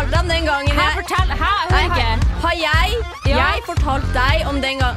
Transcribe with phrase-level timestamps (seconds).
[0.00, 1.32] om den gangen jeg fortell!
[1.42, 2.08] Hæ, Nei, ikke.
[2.44, 2.94] Har jeg,
[3.28, 3.36] Ja.
[3.36, 4.92] jeg fortalt deg om den, ga,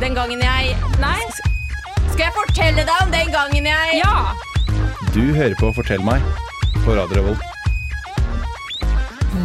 [0.00, 1.20] den gangen jeg Nei?
[2.10, 4.16] Skal jeg fortelle deg om den gangen jeg Ja!
[5.14, 6.22] Du hører på Fortell meg
[6.84, 7.46] på Radio Revolt.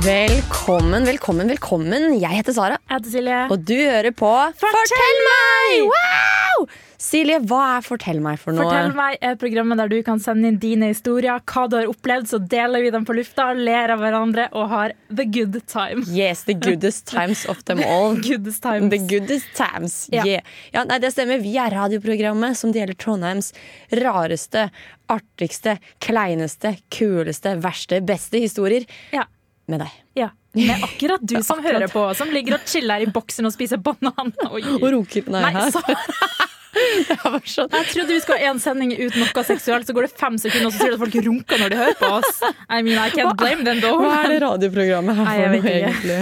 [0.05, 2.19] Velkommen, velkommen, velkommen.
[2.21, 3.39] Jeg heter Sara, Jeg heter Silje.
[3.49, 5.81] og du hører på Fortell, meg!
[5.89, 6.44] Wow!
[7.01, 8.63] Silje, hva er Fortell meg for noe?
[8.65, 12.29] Fortell meg er programmet der du kan sende inn dine historier, hva du har opplevd,
[12.31, 16.05] så deler vi dem på lufta, ler av hverandre og har the good time.
[16.15, 18.15] Yes, the goodest times of them all.
[18.15, 18.89] Goodest times.
[18.95, 20.23] The goodest times, Ja.
[20.25, 20.41] yeah.
[20.73, 21.41] Ja, nei, det stemmer.
[21.43, 23.51] Vi er radioprogrammet som deler Trondheims
[23.91, 24.69] rareste,
[25.11, 29.27] artigste, kleineste, kuleste, verste, beste historier Ja.
[29.71, 30.01] Med deg.
[30.21, 30.31] ja.
[30.55, 31.73] Med akkurat du som Akkurat.
[31.81, 34.29] hører på, som ligger og chiller i boksen og spiser banan.
[34.55, 34.61] Oi.
[34.77, 35.81] Og runker Nei, Nei, så,
[37.47, 37.71] sånn.
[37.71, 40.69] jeg trodde vi skulle ha én sending uten noe seksuelt, så går det fem sekunder,
[40.69, 42.39] og så sier du at folk runker når de hører på oss.
[42.69, 43.99] I mean, I can't blame them though.
[43.99, 46.19] Hva er det radioprogrammet her for noe, egentlig?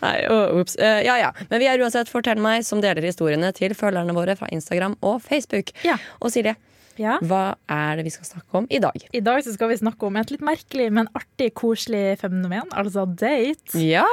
[0.00, 0.62] Nei, oh.
[0.78, 1.30] Eh, ja, ja.
[1.52, 5.20] Men vi er uansett Fortell meg som deler historiene til følgerne våre fra Instagram og
[5.24, 5.72] Facebook.
[5.84, 5.96] Ja.
[6.20, 6.56] Og Silje,
[6.98, 7.18] Ja.
[7.22, 8.96] hva er det vi skal snakke om i dag?
[9.14, 13.06] I dag så skal vi snakke om et litt merkelig, men artig, koselig fenomen, altså
[13.06, 13.78] date.
[13.78, 14.04] Ja,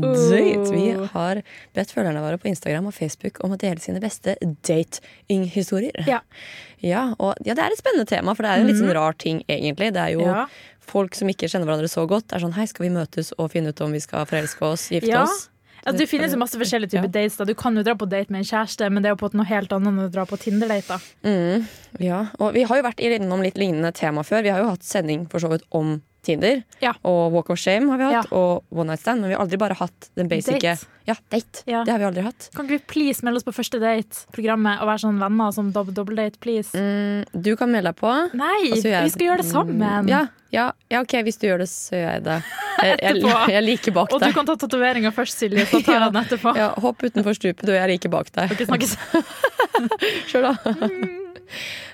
[0.00, 0.70] date!
[0.72, 1.06] Vi Oh.
[1.12, 1.42] har
[1.74, 6.04] bedt følgerne våre på Instagram og Facebook om å dele sine beste dating-historier.
[6.08, 6.20] Ja.
[6.80, 8.94] Ja, og ja, det er et spennende tema, for det er jo en litt sånn
[8.96, 9.92] rar ting, egentlig.
[9.92, 10.46] Det er jo Ja.
[10.80, 12.28] folk som ikke kjenner hverandre så godt.
[12.28, 14.88] Det er sånn hei, skal vi møtes og finne ut om vi skal forelske oss,
[14.88, 15.22] gifte Ja.
[15.24, 15.48] oss?
[15.86, 17.14] Altså, det finnes jo masse forskjellige typer Ja.
[17.14, 17.36] dates.
[17.36, 19.32] da Du kan jo dra på date med en kjæreste, men det er jo på
[19.34, 20.88] noe helt annet enn å dra på Tinder-date.
[20.88, 21.66] da Mm,
[21.98, 24.42] ja, og vi har jo vært innom litt lignende tema før.
[24.42, 26.62] Vi har jo hatt sending for så vidt om Tinder.
[26.84, 26.92] Ja.
[27.08, 28.36] Og Walk of Shame har vi hatt, Ja.
[28.36, 29.20] og One Night Stand.
[29.22, 30.86] Men vi har aldri bare hatt den basice Date.
[31.08, 31.62] Ja, date.
[31.66, 31.80] Ja.
[31.82, 32.50] Det har vi aldri hatt.
[32.54, 35.88] Kan ikke vi please melde oss på første date-programmet og være sånn venner som dob
[35.96, 36.70] dobbeldate, please?
[36.76, 38.12] Mm, du kan melde deg på.
[38.36, 40.08] Nei, jeg- vi skal gjøre det sammen.
[40.08, 42.42] Ja, ja, ja, ok, hvis du gjør det, så gjør jeg det.
[42.80, 43.20] Jeg, jeg,
[43.52, 44.14] jeg liker bak deg.
[44.14, 46.54] Og du kan ta tatoveringa først, Silje, så tar jeg den etterpå.
[46.56, 48.54] Ja, hopp utenfor stupet, du, jeg liker bak deg.
[48.56, 48.94] Dere snakkes.
[50.30, 50.76] Sjøl, da.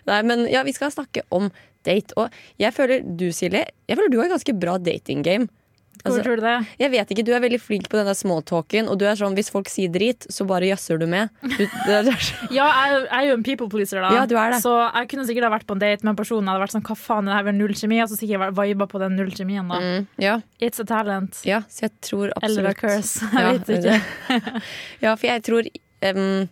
[0.06, 1.50] Nei, men ja, vi skal snakke om
[1.86, 2.14] date.
[2.16, 2.30] Og
[2.62, 5.48] jeg føler du, Silje, jeg føler du har et ganske bra dating-game.
[5.96, 6.66] Hvor Altså, tror du det?
[6.78, 8.86] jeg vet ikke, Du er veldig flink på den der smalltalken.
[8.92, 11.30] Og du er sånn, hvis folk sier drit, så bare jazzer du med.
[11.42, 14.10] Du, det, det er så- Ja, jeg, jeg er jo en people pleaser, da.
[14.14, 14.60] Ja, du er det.
[14.62, 16.84] Så jeg kunne sikkert ha vært på en date med en person hadde vært sånn,
[16.86, 17.98] hva faen, det her er vel null kjemi?
[18.04, 19.80] Og så sikkert viba på den null kjemien, da.
[19.82, 21.40] mm, ja, It's a talent.
[21.48, 23.26] ja, så jeg tror absolutt Eller a curse.
[23.32, 24.62] Jeg Ja, vet ikke.
[25.08, 25.72] Ja, for jeg tror
[26.12, 26.48] um,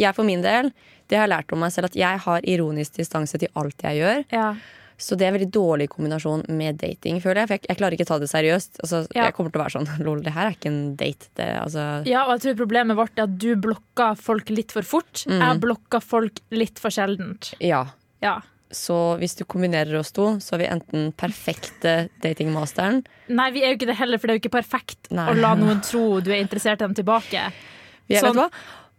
[0.00, 0.72] Jeg for min del,
[1.08, 4.00] det har jeg lært om meg selv, at jeg har ironisk distanse til alt jeg
[4.02, 4.24] gjør.
[4.32, 4.48] Ja.
[4.98, 7.48] Så det er en veldig dårlig kombinasjon med dating, føler jeg.
[7.50, 8.78] For jeg, jeg klarer ikke å ta det seriøst.
[8.82, 9.26] Altså, Ja.
[9.26, 11.28] Jeg kommer til å være sånn lol, det her er ikke en date.
[11.36, 14.82] Det, altså, ja, og jeg tror problemet vårt er at du blokker folk litt for
[14.88, 15.26] fort.
[15.28, 15.36] Mm.
[15.44, 17.52] Jeg blokker folk litt for sjeldent.
[17.60, 17.84] ja.
[18.24, 18.38] Ja.
[18.72, 23.04] Så hvis du kombinerer oss to, så er vi enten perfekte datingmasteren.
[23.28, 25.28] Nei, vi er jo ikke det heller, for det er jo ikke perfekt Nei.
[25.30, 27.44] å la noen tro du er interessert i dem tilbake.
[28.10, 28.34] Vi er, Sånn.
[28.34, 28.50] vet du hva?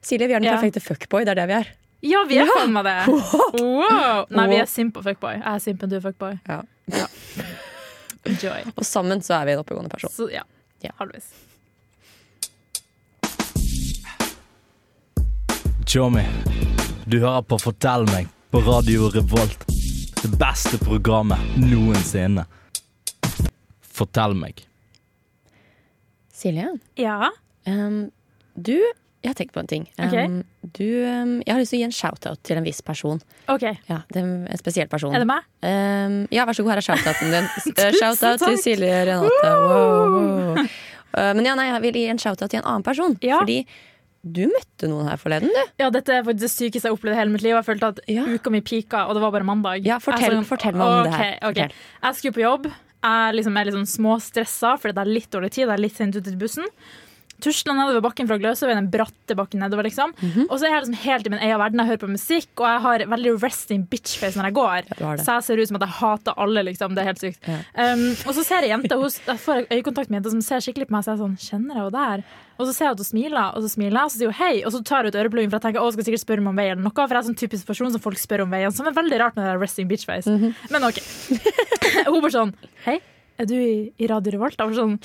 [0.08, 0.56] Silje, vi er den Ja.
[0.56, 1.26] perfekte fuckboy.
[1.26, 1.68] Det er det vi er.
[2.06, 2.98] Ja, vi er faen meg det!
[3.58, 4.28] Wow.
[4.30, 5.40] Nei, vi er simp og fuckboy.
[5.40, 6.36] Jeg er simpen, du er fuckboy.
[6.48, 6.62] Ja.
[8.28, 8.68] Enjoy.
[8.76, 10.14] Og sammen så er vi en oppegående person.
[10.14, 10.44] Så ja,
[10.84, 10.92] Ja.
[11.00, 11.32] Halvveis.
[15.88, 16.24] Tjommi,
[17.08, 19.64] du hører på Fortell meg på Radio Revolt.
[20.20, 22.44] Det beste programmet noensinne.
[23.98, 24.66] Fortell meg.
[26.36, 27.32] Silje, Ja.
[27.68, 28.12] Um,
[28.56, 28.78] du
[29.28, 29.84] Jeg har tenkt på en ting.
[30.00, 30.24] Okay.
[30.24, 30.38] Um,
[30.78, 33.20] du, um, jeg har lyst til å gi en shout-out til en viss person.
[33.52, 33.66] OK.
[33.90, 35.12] Ja, en spesiell person.
[35.12, 35.44] Er det meg?
[35.68, 37.50] Um, ja, vær så god, her er shout-outen din.
[37.84, 38.56] Eh, Shout-out til.
[38.64, 39.52] Silje Renate.
[39.52, 40.64] Wow, wow.
[41.12, 43.18] Uh, men ja, nei, jeg vil gi en shout-out til en annen person.
[43.26, 43.42] Ja.
[43.44, 43.60] Fordi
[44.28, 45.74] du møtte noen her forleden, du.
[45.84, 47.54] Ja, dette er det sykeste jeg har opplevd i hele mitt liv.
[47.58, 48.24] Jeg følte at Ja.
[48.28, 49.84] uka mi pika, og det var bare mandag.
[49.88, 51.36] Ja, fortell- er fortell meg om det her.
[51.44, 51.76] Fortell.
[52.04, 52.72] Jeg skulle på jobb.
[53.04, 55.68] Jeg liksom er litt sånn småstressa fordi det er litt dårlig tid.
[55.70, 56.66] Det er litt sent ute til bussen.
[57.44, 60.14] Tusla nedover bakken fra Gløshaugen, den bratte bakken nedover, liksom.
[60.18, 60.48] Mhm.
[60.50, 61.82] Og så er jeg liksom helt i min egen verden.
[61.84, 64.90] Jeg hører på musikk, og jeg har veldig resting bitch-face når jeg går.
[64.98, 66.96] Ja, så jeg ser ut som at jeg hater alle, liksom.
[66.98, 67.40] Det er helt sykt.
[67.46, 67.60] Ja.
[67.94, 70.90] Um, og så ser jeg jenta, hun, jeg får øyekontakt med jenta som ser skikkelig
[70.90, 72.24] på meg, så jeg er sånn, kjenner jeg henne der?
[72.58, 74.40] Og så ser jeg at hun smiler, og så smiler jeg, og så sier hun
[74.42, 76.56] hei, og så tar hun ut ørepluggen, for jeg tenker, å, skal sikkert spørre meg
[76.56, 78.74] om vei eller noe, for jeg er sånn typisk person som folk spør om veien,
[78.74, 80.26] som er veldig rart med det der resting bitch face.
[80.26, 80.56] Mhm.
[80.74, 80.98] Men ok.
[82.10, 82.56] hun bare sånn,
[82.88, 82.98] hei,
[83.38, 84.58] er du i, i Radio Revolt?
[84.58, 84.98] Jeg var sånn,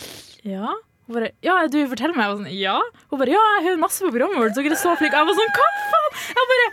[0.49, 0.73] ja.
[1.13, 2.25] Hun bare, ja, du forteller meg.
[2.25, 2.77] Jeg var sånn, ja.
[3.13, 4.55] Hun bare, ja, jeg hører masse på programmet vårt.
[4.57, 5.19] Dere er så flinke.
[5.21, 6.15] Jeg var sånn, hva faen?
[6.33, 6.65] Jeg, bare,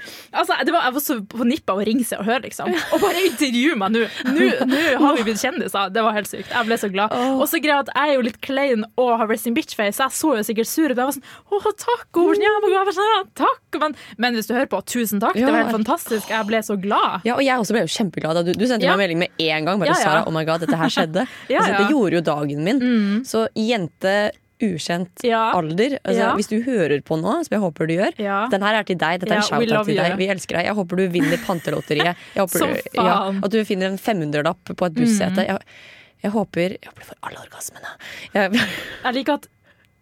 [0.41, 2.71] altså, det var, jeg var så på nippet av å ringe seg og høre, liksom.
[2.95, 4.05] Og bare intervjue meg nå.
[4.29, 5.91] Nå har vi blitt kjendiser.
[5.95, 6.51] Det var helt sykt.
[6.51, 7.15] Jeg ble så glad.
[7.35, 10.17] Og så greia at jeg er jo litt klein og har resting bitch-face, så jeg
[10.19, 10.95] så jo sikkert sur ut.
[10.95, 12.07] Jeg var sånn, å, takk.
[12.19, 13.79] Og hun ja, var sånn, takk.
[13.83, 15.35] Men, men hvis du hører på, tusen takk.
[15.39, 16.31] Det var helt fantastisk.
[16.31, 17.23] Jeg ble så glad.
[17.27, 18.95] Ja, og jeg også ble jo kjempeglad da du, du sendte Ja.
[18.95, 19.79] meg en melding med en gang.
[19.81, 20.03] Bare Ja, ja.
[20.03, 21.25] Sara, oh my god, dette her skjedde.
[21.51, 21.79] Ja, altså, ja.
[21.83, 22.83] Det gjorde jo dagen min.
[23.27, 24.28] Så jente
[24.61, 25.51] ukjent Ja.
[25.55, 25.97] alder.
[26.03, 26.35] Altså, Ja.
[26.35, 28.47] Hvis du hører på nå, som jeg håper du gjør, Ja.
[28.49, 29.19] den her er til deg.
[29.21, 30.01] Dette er en shout-out til you.
[30.03, 30.17] deg.
[30.17, 30.65] Vi elsker deg.
[30.65, 32.15] Jeg håper du vinner Pantelotteriet.
[32.35, 32.81] Jeg håper.
[33.29, 33.43] Mm.
[33.43, 35.45] at du finner en 500-lapp på et bussete.
[35.47, 35.59] Jeg,
[36.23, 37.91] jeg håper Jeg håper du får alle orgasmene.
[38.33, 38.51] Jeg,
[39.05, 39.47] Jeg liker at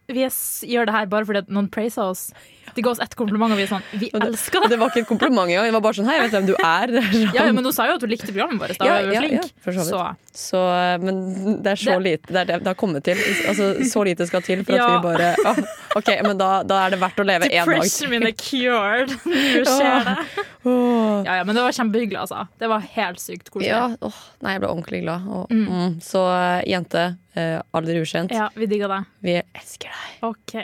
[0.10, 2.32] vi gjør det her bare fordi noen praiser oss.
[2.76, 4.70] De ga oss ett kompliment, og vi er sånn Vi elsker det!
[4.74, 5.66] det var ikke et kompliment engang.
[5.70, 6.94] Det var bare sånn Hei, jeg vet hvem du er.
[6.98, 7.34] Sånn.
[7.34, 8.78] Ja, ja, men hun sa jo at hun likte programmet vårt.
[8.78, 9.34] Da Ja, var vi ja, flink.
[9.34, 9.86] ja, for så.
[9.88, 10.06] Så
[10.38, 10.60] Så,
[11.02, 11.22] men
[11.64, 13.18] det er så Det- lite det, er det det har kommet til.
[13.50, 15.62] Altså, så lite skal til for at vi bare ah,
[15.98, 19.10] OK, men da, da er det verdt å leve én dag Depression min er cured.
[19.26, 20.46] Nå skjer det.
[20.68, 22.44] Ja, ja, men det var kjempehyggelig, altså.
[22.60, 23.72] Det var helt sykt koselig.
[23.72, 25.26] Ja, åh, nei, jeg ble ordentlig glad.
[25.28, 25.98] Og, mm.
[26.04, 27.06] Så eh, jente,
[27.40, 29.06] eh, alder ukjent, Ja, vi digger deg.
[29.24, 30.28] vi elsker deg.
[30.30, 30.58] OK.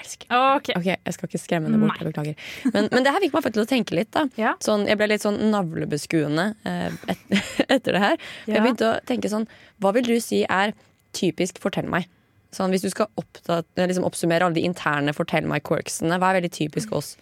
[0.00, 0.38] Elsker deg.
[0.56, 0.70] Ok.
[0.86, 1.98] Jeg skal ikke skremme henne bort.
[2.06, 2.34] Beklager.
[2.72, 4.10] Men, men det her fikk meg faktisk til å tenke litt.
[4.14, 4.54] da Ja.
[4.64, 7.22] sånn, Jeg ble litt sånn navlebeskuende eh, et,
[7.76, 8.16] etter det her.
[8.46, 8.54] Ja.
[8.56, 9.46] Jeg begynte å tenke sånn
[9.82, 10.72] Hva vil du si er
[11.12, 12.08] typisk fortell meg?
[12.52, 16.52] Sånn, Hvis du skal oppta- liksom oppsummere alle de interne fortell meg-quirksene, hva er veldig
[16.52, 17.14] typisk oss?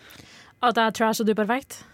[0.63, 1.85] At jeg er trash og du er perfekt?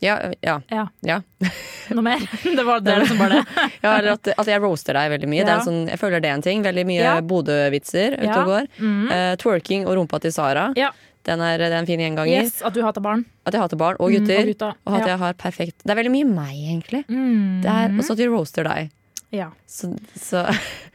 [0.00, 0.14] Ja,
[0.44, 0.84] ja, Ja.
[1.02, 1.20] ja.
[1.90, 2.20] Noe mer?
[2.58, 3.64] Det var det liksom bare det.
[3.82, 5.44] ja eller at, at jeg roaster deg veldig mye.
[5.48, 6.62] Det sånn, jeg føler det er en ting.
[6.62, 7.16] Veldig mye Ja.
[7.20, 8.68] Bodø-vitser ute og går.
[8.78, 9.08] Mhm.
[9.10, 10.68] uh, twerking og rumpa til Sara.
[10.78, 10.92] Ja.
[11.28, 12.44] Den er, det er en fin gjenganger.
[12.46, 13.24] Yes, at du hater barn.
[13.44, 14.38] At jeg hater barn og Mm, gutter.
[14.38, 14.76] og gutter.
[14.86, 17.02] Og at jeg har perfekt Det er veldig mye meg, egentlig.
[17.10, 17.64] Mm.
[17.66, 18.90] Er også at vi roaster deg.
[19.34, 19.50] Ja.
[19.68, 20.46] Så, så,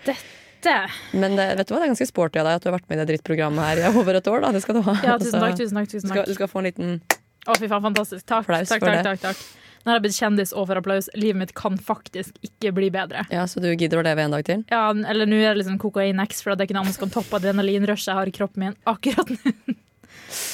[0.07, 0.73] Dette
[1.13, 2.87] men det, vet du hva, det er ganske sporty av deg at du har vært
[2.89, 4.39] med i det drittprogrammet her i over et år.
[4.45, 4.51] Da.
[4.55, 4.93] Det skal du ha.
[5.03, 5.57] Ja, tusen Altså, takk.
[5.59, 6.25] tusen takk, Du skal, takk.
[6.31, 6.93] du skal få en liten
[7.47, 8.23] Å, fy faen, fantastisk.
[8.25, 9.03] Takk, Applaus takk, for takk, det.
[9.09, 9.59] takk, takk.
[9.83, 11.09] Nå har jeg blitt kjendis og får applaus.
[11.19, 13.25] Livet mitt kan faktisk ikke bli bedre.
[13.33, 14.61] Ja, Så du gidder å leve en dag til?
[14.71, 17.03] Ja, eller nå er det liksom kokain X, for det er ikke noe annet som
[17.03, 19.75] kan toppe adrenalinrushet jeg har i kroppen min akkurat nå.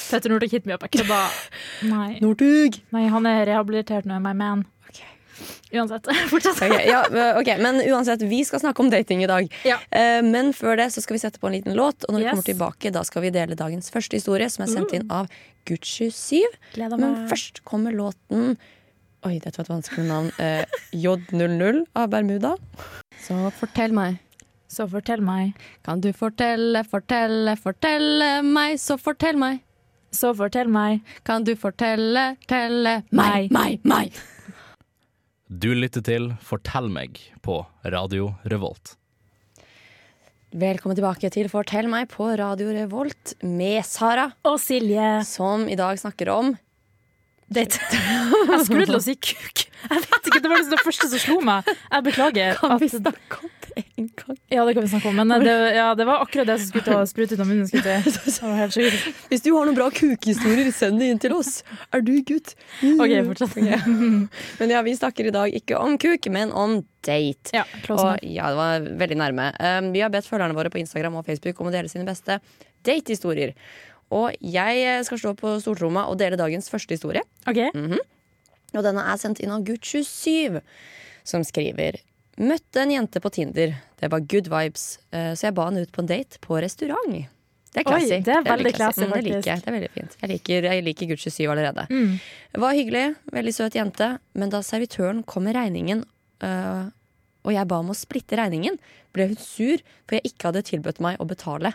[0.10, 0.82] Petter Northug hit me up.
[0.88, 1.20] Jeg kødda.
[1.94, 2.18] Nei.
[2.24, 2.80] Northug!
[2.96, 4.66] Nei, han er rehabilitert nå, my man.
[5.74, 6.08] Uansett.
[6.32, 6.62] Fortsett.
[6.62, 7.04] Okay, ja,
[7.40, 9.48] okay, Men uansett, vi skal snakke om dating i dag.
[9.68, 9.78] Ja.
[9.92, 12.08] Eh, men før det så skal vi sette på en liten låt.
[12.08, 14.96] Og når vi kommer tilbake, da skal vi dele dagens første historie, som er sendt
[14.98, 15.30] inn av
[15.70, 16.42] Gucci7.
[16.98, 18.58] Men først kommer låten
[19.28, 20.30] Oi, dette var et vanskelig navn.
[20.40, 20.64] Eh,
[20.96, 22.54] J00 av Bermuda.
[23.20, 24.16] Så fortell meg.
[24.72, 25.58] Så fortell meg.
[25.84, 29.60] Kan du fortelle, fortelle, fortelle meg, så fortell meg.
[30.16, 31.02] Så fortell meg.
[31.28, 33.52] Kan du fortelle, telle Meg.
[33.52, 34.16] meg, meg.
[35.50, 38.94] Du lytter til Fortell meg på Radio Revolt.
[40.54, 45.24] Velkommen tilbake til Fortell meg på Radio Revolt med Sara, Og Silje.
[45.26, 46.56] som i dag snakker om
[47.50, 47.80] Date.
[47.90, 49.64] Jeg skulle til å si kuk.
[49.90, 51.66] Jeg vet ikke, Det var liksom det første som slo meg.
[51.66, 52.60] Jeg beklager.
[52.62, 53.50] Kan vi snakke om
[54.00, 54.38] en gang?
[54.52, 55.20] Ja, det kan vi snakke om.
[55.22, 57.68] Men det, ja, det var akkurat det som skulle ta sprut sprute ut av munnen.
[57.68, 59.12] Skulle.
[59.30, 61.60] Hvis du har noen bra kukehistorier, send det inn til oss.
[61.96, 62.56] Er du gutt?
[62.96, 63.58] OK, fortsett.
[64.60, 67.54] Men ja, vi snakker i dag ikke om kuk, men om date.
[67.56, 69.50] Ja, Og ja, det var veldig nærme.
[69.60, 72.40] Um, vi har bedt følgerne våre på Instagram og Facebook om å dele sine beste
[72.88, 73.54] datehistorier.
[74.16, 77.22] Og jeg skal stå på stortromma og dele dagens første historie.
[77.50, 77.62] OK.
[78.76, 80.60] Og denne er sendt inn av Gutt27,
[81.28, 82.00] som skriver
[82.40, 83.76] Møtte en jente på Tinder.
[84.00, 87.18] Det var good vibes, eh, så jeg ba henne ut på en date på restaurant.
[87.70, 88.14] Det er classy.
[88.16, 89.60] Oi, det er veldig classy, Mm, det liker jeg.
[89.62, 90.16] Det er veldig fint.
[90.22, 91.84] Jeg liker, jeg liker Gucci 7 allerede.
[91.92, 92.16] Mm.
[92.64, 93.04] Var hyggelig,
[93.36, 96.06] veldig søt jente, men da servitøren kom med regningen,
[96.42, 96.90] øh,
[97.46, 98.76] og jeg ba om å splitte regningen,
[99.16, 101.72] ble hun sur for jeg ikke hadde tilbudt meg å betale.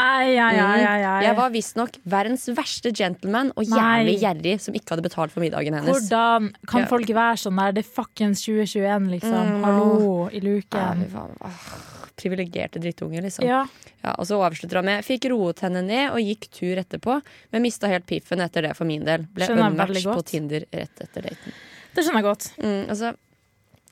[0.00, 1.24] Ei, ei, ei.
[1.26, 5.74] Jeg var visstnok verdens verste gentleman og jævlig gjerrig som ikke hadde betalt for middagen
[5.76, 5.90] hennes.
[6.08, 6.86] Hvordan kan Ja.
[6.86, 7.72] folk være sånn der?
[7.72, 9.46] Det er fuckings 2021, liksom.
[9.50, 9.64] Mm.
[9.64, 11.06] Hallo, i Ja, luken.
[11.10, 13.44] fy privilegerte drittunger, liksom.
[13.44, 13.66] Ja.
[14.04, 17.20] Ja, og så avslutter han med Fikk roet henne ned og gikk tur etterpå,
[17.52, 19.26] men mista helt piffen etter det for min del.
[19.34, 20.24] Ble unmatched på.
[20.24, 21.52] Tinder rett etter daten.
[21.94, 22.50] Det skjønner jeg godt.
[22.62, 23.16] Mm, altså,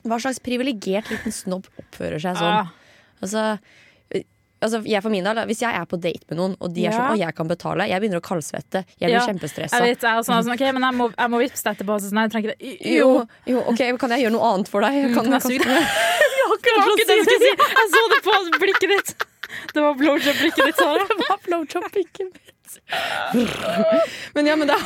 [0.07, 2.59] hva slags privilegert liten snobb oppfører seg sånn?
[2.63, 2.75] Ah,
[3.21, 3.59] Altså,
[4.15, 4.23] øh,
[4.63, 6.91] altså jeg for min del, Hvis jeg er på date med noen, og de er
[6.93, 6.99] Ja.
[6.99, 8.85] sånn, 'Å, jeg kan betale, jeg begynner å kaldsvette.
[9.01, 9.75] Jeg blir Ja, kjempestressa.
[9.75, 11.99] jeg vet, jeg er sånn, sånn, ok, men jeg må, jeg må vippse etterpå.
[11.99, 12.91] Så sånn, jeg trenger ikke det.
[12.95, 14.93] Jo, jo, ok, Kan jeg gjøre noe annet for deg?
[14.95, 15.67] Mm, Kan, kan jeg suge?
[16.39, 17.53] Det akkurat det jeg skulle si.
[17.59, 19.15] Jeg så det på blikket ditt.
[19.75, 21.05] Det var blowjob-blikket ditt, Sara.
[21.47, 22.53] blowjob-blikket mitt.
[24.35, 24.85] Men ja, men det er,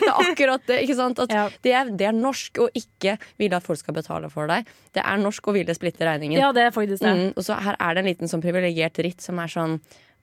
[0.00, 0.78] det er akkurat det.
[0.84, 1.20] ikke sant?
[1.30, 1.44] Ja.
[1.64, 4.68] det, er, det er norsk å ikke ville at folk skal betale for deg.
[4.96, 6.38] Det er norsk å ville splitte regningen.
[6.40, 7.12] Ja, det er faktisk det.
[7.16, 9.78] Mm, og så her er det en liten sånn privilegert dritt som er sånn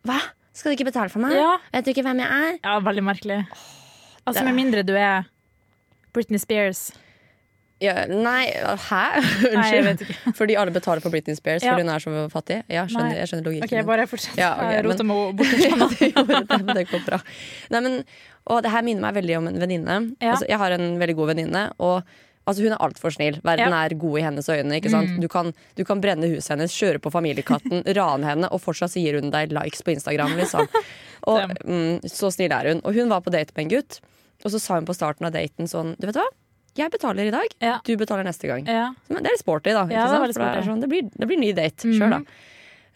[0.07, 0.19] Hva?
[0.57, 1.35] Skal du ikke betale for meg?
[1.37, 1.57] Ja.
[1.73, 2.55] Vet du ikke hvem jeg er?
[2.63, 3.41] Ja, veldig merkelig.
[4.27, 5.27] Altså Med mindre du er
[6.15, 6.87] Britney Spears.
[7.83, 9.01] Ja, nei, hæ?
[9.53, 10.01] Nei, Unnskyld.
[10.07, 10.31] ikke.
[10.39, 11.75] Fordi alle betaler for Britney Spears Ja.
[11.75, 12.63] fordi hun er så fattig?
[12.73, 13.17] Ja, skjønner, Nei.
[13.19, 13.81] jeg skjønner logikken.
[13.81, 14.37] OK, bare fortsett.
[14.39, 16.73] Ja, okay, men- meg bort.
[16.79, 17.19] det går bra.
[17.75, 17.99] Nei, men,
[18.49, 19.97] og det her minner meg veldig om en venninne.
[20.23, 20.31] Ja.
[20.33, 22.01] Altså, jeg har en veldig god venninne, og
[22.47, 23.37] altså, hun er altfor snill.
[23.45, 23.83] Verden Ja.
[23.85, 24.79] er god i hennes øyne.
[24.81, 25.19] Mm.
[25.21, 29.03] Du, kan, du kan brenne huset hennes, kjøre på familiekatten, rane henne, og fortsatt så
[29.03, 30.33] gir hun deg likes på Instagram.
[30.41, 30.65] Liksom.
[31.29, 32.81] Og, mm, så snill er hun.
[32.87, 34.01] Og hun var på date med en gutt,
[34.45, 36.25] og så sa hun på starten av daten sånn Du vet hva?
[36.77, 37.79] Jeg betaler i dag, Ja.
[37.83, 38.65] du betaler neste gang.
[38.69, 38.91] Ja.
[39.09, 39.87] Men det er litt sporty, da.
[39.89, 41.87] Ja, det det, sånn, det, blir, det blir ny date.
[41.89, 42.19] Kjør, da.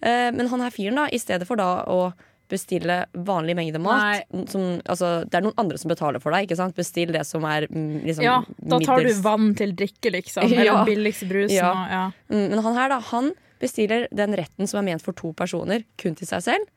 [0.02, 2.14] Uh, men han her fyren, da, i stedet for da å
[2.52, 6.50] bestille vanlig mengde mat som, altså, Det er noen andre som betaler for deg.
[6.50, 6.76] ikke sant?
[6.76, 10.44] Bestill det som er mm, liksom, ja, da tar du vann til drikke, liksom.
[10.52, 10.84] Eller Ja.
[10.86, 11.56] billigste brusen.
[11.56, 11.72] Ja.
[12.10, 12.14] Og.
[12.36, 15.86] Mm, Men han her, da, han bestiller den retten som er ment for to personer,
[15.98, 16.68] kun til seg selv.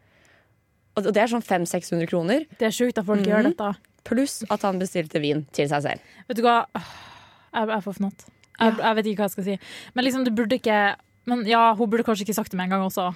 [0.97, 3.27] Og det er sånn 500-600 kroner, Det er sjukt at folk Mhm.
[3.27, 3.75] gjør dette.
[4.05, 6.13] Pluss at han bestilte vin til seg selv.
[6.29, 6.61] Vet du hva?
[6.75, 8.27] Jeg, jeg får fnatt.
[8.55, 9.57] Jeg, jeg vet ikke hva jeg skal si.
[9.95, 10.79] Men liksom, du burde ikke
[11.27, 13.09] Men ja, hun burde kanskje ikke sagt det med en gang også.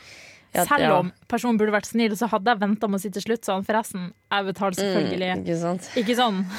[0.56, 3.24] Ja, Selv om personen burde vært snill, så hadde jeg venta med å si til
[3.24, 3.66] slutt sånn.
[3.68, 5.28] Forresten, jeg betaler selvfølgelig.
[5.28, 5.90] Mm, ikke sant?
[6.00, 6.40] Ikke sånn.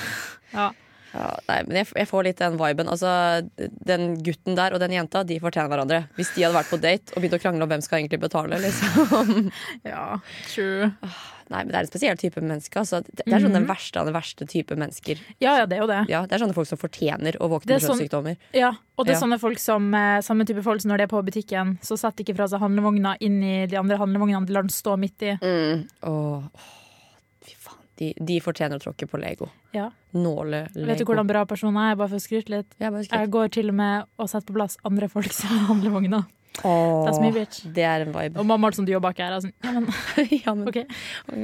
[0.50, 0.72] Ja.
[1.10, 2.90] Ja, nei, men jeg, jeg får litt den viben.
[2.90, 3.10] Altså,
[3.58, 6.00] den gutten der og den jenta De fortjener hverandre.
[6.18, 8.60] Hvis de hadde vært på date og begynt å krangle om hvem skal egentlig betale.
[8.62, 9.50] Liksom.
[9.92, 10.06] ja,
[10.52, 10.90] true.
[11.50, 12.78] Nei, men Det er en spesiell type menneske.
[12.78, 13.00] Altså.
[13.04, 13.72] Det, det er sånn den Mhm.
[13.72, 15.18] verste av den verste type mennesker.
[15.42, 16.02] Ja, ja, det er jo det.
[16.08, 18.36] Ja, det er sånne folk som fortjener å våkne med kjønnssykdommer.
[18.38, 19.22] sånn- Ja, og det er Ja.
[19.28, 22.18] sånne folk som eh, samme type folk som når de er på butikken, så setter
[22.18, 25.22] de ikke fra seg handlevogna inn i de andre handlevognene, de lar den stå midt
[25.24, 25.38] i.
[25.42, 25.88] Mm.
[26.04, 26.44] Åh, åh,
[27.42, 27.76] fy faen.
[27.98, 29.50] De, de fortjener å tråkke på Lego.
[29.74, 29.90] Ja.
[30.14, 30.86] Nåle-Lego.
[30.86, 32.68] Vet du hvordan bra person jeg er, bare for å skryte litt?
[32.80, 33.10] Jeg.
[33.10, 36.26] Jeg går til og med og setter på plass andre folks handlevogner.
[36.60, 37.62] Åh, That's me, bitch.
[37.72, 38.36] Det er en vibe.
[38.42, 39.38] Og mamma er sånn, du jobber ikke her.
[39.38, 39.86] Er sånn, ja, men,
[40.44, 40.80] ja, men, ok.
[41.32, 41.38] ok,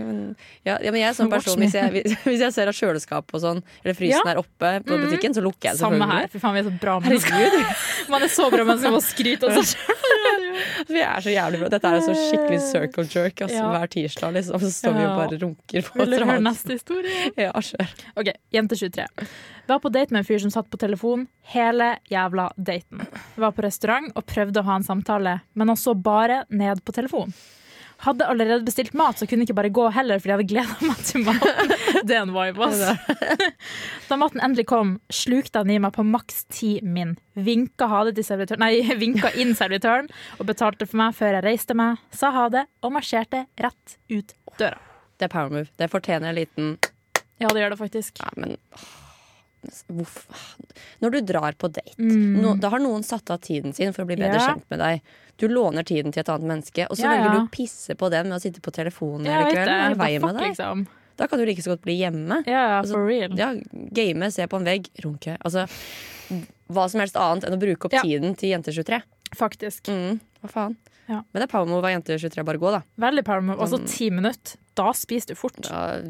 [0.67, 3.43] ja, ja, men jeg er sånn person hvis jeg, hvis, jeg ser at kjøleskapet og
[3.45, 5.05] sånn, eller frysen er oppe på Mhm.
[5.07, 6.27] butikken, så lukker jeg Samme her.
[6.33, 7.55] Fy faen, vi er så bra mennesker.
[8.12, 10.25] Man er så bra mennesker skal få skryte av seg selv.
[10.93, 11.69] Vi er så jævlig bra.
[11.74, 13.67] Dette er en skikkelig circle jerk altså, Ja.
[13.74, 14.35] hver tirsdag.
[14.38, 14.62] Liksom.
[14.63, 17.31] Så står vi og bare runker på Vil du høre neste historie?
[17.45, 17.91] Ja, kjør.
[18.21, 19.07] Ok, jente 23.
[19.67, 23.03] Var på date med en fyr som satt på telefon hele jævla daten.
[23.35, 26.93] Var på restaurant og prøvde å ha en samtale, men han så bare ned på
[26.95, 27.33] telefon.
[28.04, 31.04] Hadde allerede bestilt mat, så kunne ikke bare gå heller, fordi jeg hadde gleda meg
[31.08, 31.72] til maten.
[32.10, 33.46] Det er en vibe, ass.
[34.10, 37.16] Da maten endelig kom, slukte han i meg på maks ti min.
[37.34, 41.46] Vinka, ha det til servitøren, nei, vinka inn servitøren og betalte for meg før jeg
[41.48, 44.78] reiste meg, sa ha det og marsjerte rett ut døra.
[45.16, 45.72] Det er power move.
[45.80, 46.75] Det fortjener en liten
[47.40, 48.20] Ja, det gjør det faktisk.
[48.22, 48.58] ja, men
[49.91, 50.36] hvorfor
[51.01, 52.41] Når du drar på date, Mm.
[52.41, 54.48] no, da har noen satt av tiden sin for å bli bedre Ja.
[54.55, 55.01] kjent med deg.
[55.38, 58.10] Du låner tiden til et annet menneske, og så Ja, velger du å pisse på
[58.10, 59.98] den med å sitte på telefonen hele kvelden.
[59.98, 60.19] det.
[60.22, 60.88] Fuck, liksom.
[61.17, 62.43] Da kan du like så godt bli hjemme.
[62.45, 63.38] Ja, Altså, for real.
[63.38, 63.53] Ja,
[63.93, 65.38] Game, se på en vegg, runke.
[65.45, 65.67] Altså
[66.72, 69.01] hva som helst annet enn å bruke opp tiden til jente 23.
[69.36, 69.84] Faktisk.
[69.84, 70.75] Mm, hva faen?
[71.07, 71.22] Ja.
[71.31, 72.81] Men det er power move av jente 23 bare gå, da.
[73.00, 73.60] Veldig power move.
[73.60, 74.55] Og så Sånn- ti minutter.
[74.75, 75.55] Da spiser du fort.
[75.62, 76.01] da.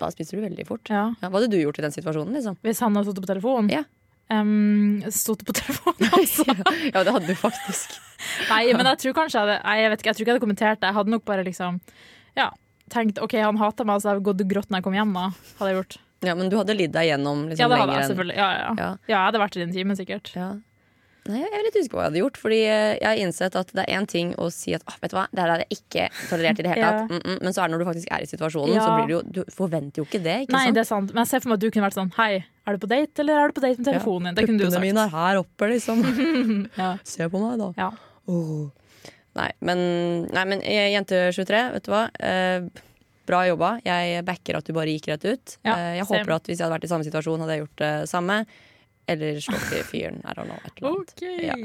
[0.00, 0.90] Da spiser du veldig fort.
[0.90, 1.04] Ja.
[1.20, 2.56] Ja, hva hadde du gjort i den situasjonen, liksom?
[2.66, 3.70] Hvis han hadde stått på telefonen.
[3.70, 3.84] Ja.
[4.32, 6.46] Um, stått på telefonen, altså.
[6.48, 7.98] ja, det hadde du faktisk.
[8.50, 10.36] Nei, men jeg tror kanskje jeg hadde, nei, jeg vet ikke, jeg tror ikke jeg
[10.38, 10.90] hadde kommentert det.
[10.90, 11.78] Jeg hadde nok bare liksom
[12.38, 12.48] Ja,
[12.94, 15.12] tenkt OK, han hater meg, så jeg hadde gått og grått når jeg kom hjem,
[15.14, 15.26] da.
[15.60, 15.98] Hadde jeg gjort.
[16.24, 18.36] Ja, Men du hadde lidd deg gjennom liksom, Ja, det hadde jeg selvfølgelig.
[18.38, 18.70] Ja, ja.
[18.80, 18.90] ja.
[19.12, 20.32] Jeg hadde vært i din time, sikkert.
[20.34, 20.48] Ja.
[21.24, 22.38] Nei, jeg er litt usikker på hva jeg hadde gjort.
[22.42, 25.14] Fordi eh, jeg har innsett at det er én ting å si at ah, vet
[25.14, 26.90] du hva, det her hadde jeg ikke tolerert i det hele Ja.
[27.00, 27.10] tatt.
[27.14, 27.38] Mm -mm.
[27.42, 28.96] Men så er det når du faktisk er i situasjonen, så Ja.
[28.98, 30.74] blir det jo Du forventer jo ikke det, ikke Nei, sant?
[30.74, 31.14] det er sant.
[31.14, 33.18] Men jeg ser for meg at du kunne vært sånn Hei, er du på date,
[33.22, 34.34] eller er du på date med telefonen din?
[34.34, 35.96] Det kunne du jo Puppene mine er her oppe, liksom.
[36.82, 36.98] Ja.
[37.04, 37.72] Se på meg, da.
[37.78, 37.90] Ja.
[38.28, 38.70] Oh.
[39.34, 39.78] Nei, men,
[40.30, 42.04] nei, men eh, jente 23, vet du hva?
[42.20, 42.60] Eh,
[43.26, 43.80] bra jobba.
[43.84, 45.56] Jeg backer at du bare gikk rett ut.
[45.64, 46.20] Ja, eh, jeg same.
[46.20, 48.44] håper at hvis jeg hadde vært i samme situasjon, hadde jeg gjort det samme.
[49.06, 50.22] Eller slått i fyren.
[50.24, 50.58] I don't know.
[50.64, 51.12] Et eller annet.
[51.16, 51.46] Okay.
[51.46, 51.56] Ja.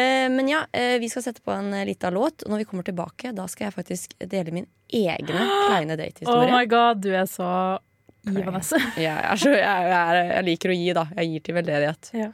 [0.00, 2.42] Eh, men ja, eh, vi skal sette på en eh, lita låt.
[2.42, 6.52] Og når vi kommer tilbake, da skal jeg faktisk dele min egne kleine Oh datehistorie.
[6.52, 7.50] my god, du er så
[8.22, 8.62] givende.
[8.96, 11.06] jeg, er så, jeg, er, jeg liker å gi, da.
[11.18, 12.12] Jeg gir til veldedighet.
[12.14, 12.28] Ja.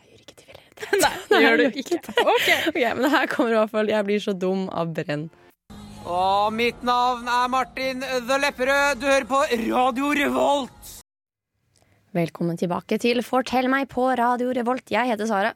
[0.00, 1.02] Jeg gir ikke til veldedighet.
[1.04, 2.00] Nei, det gjør du ikke.
[2.24, 2.62] okay.
[2.72, 2.94] okay.
[2.98, 5.28] men her kommer i hvert fall 'Jeg blir så dum' av Brenn.
[6.10, 9.02] Og mitt navn er Martin The Lepperød.
[9.02, 10.99] Du hører på Radio Revolt.
[12.10, 14.88] Velkommen tilbake til Fortell meg på Radio Revolt.
[14.90, 15.52] Jeg heter Sara,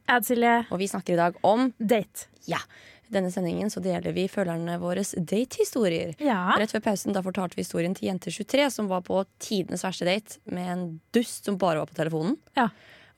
[0.71, 2.29] og vi snakker i dag om date.
[2.47, 2.61] Ja.
[3.09, 6.13] I Denne sendingen så deler vi følgerne våres datehistorier.
[6.23, 6.55] Ja.
[6.61, 10.07] Rett før pausen da fortalte vi historien til jente 23 som var på tidenes verste
[10.07, 10.85] date med en
[11.17, 12.37] dust som bare var på telefonen.
[12.55, 12.69] Ja.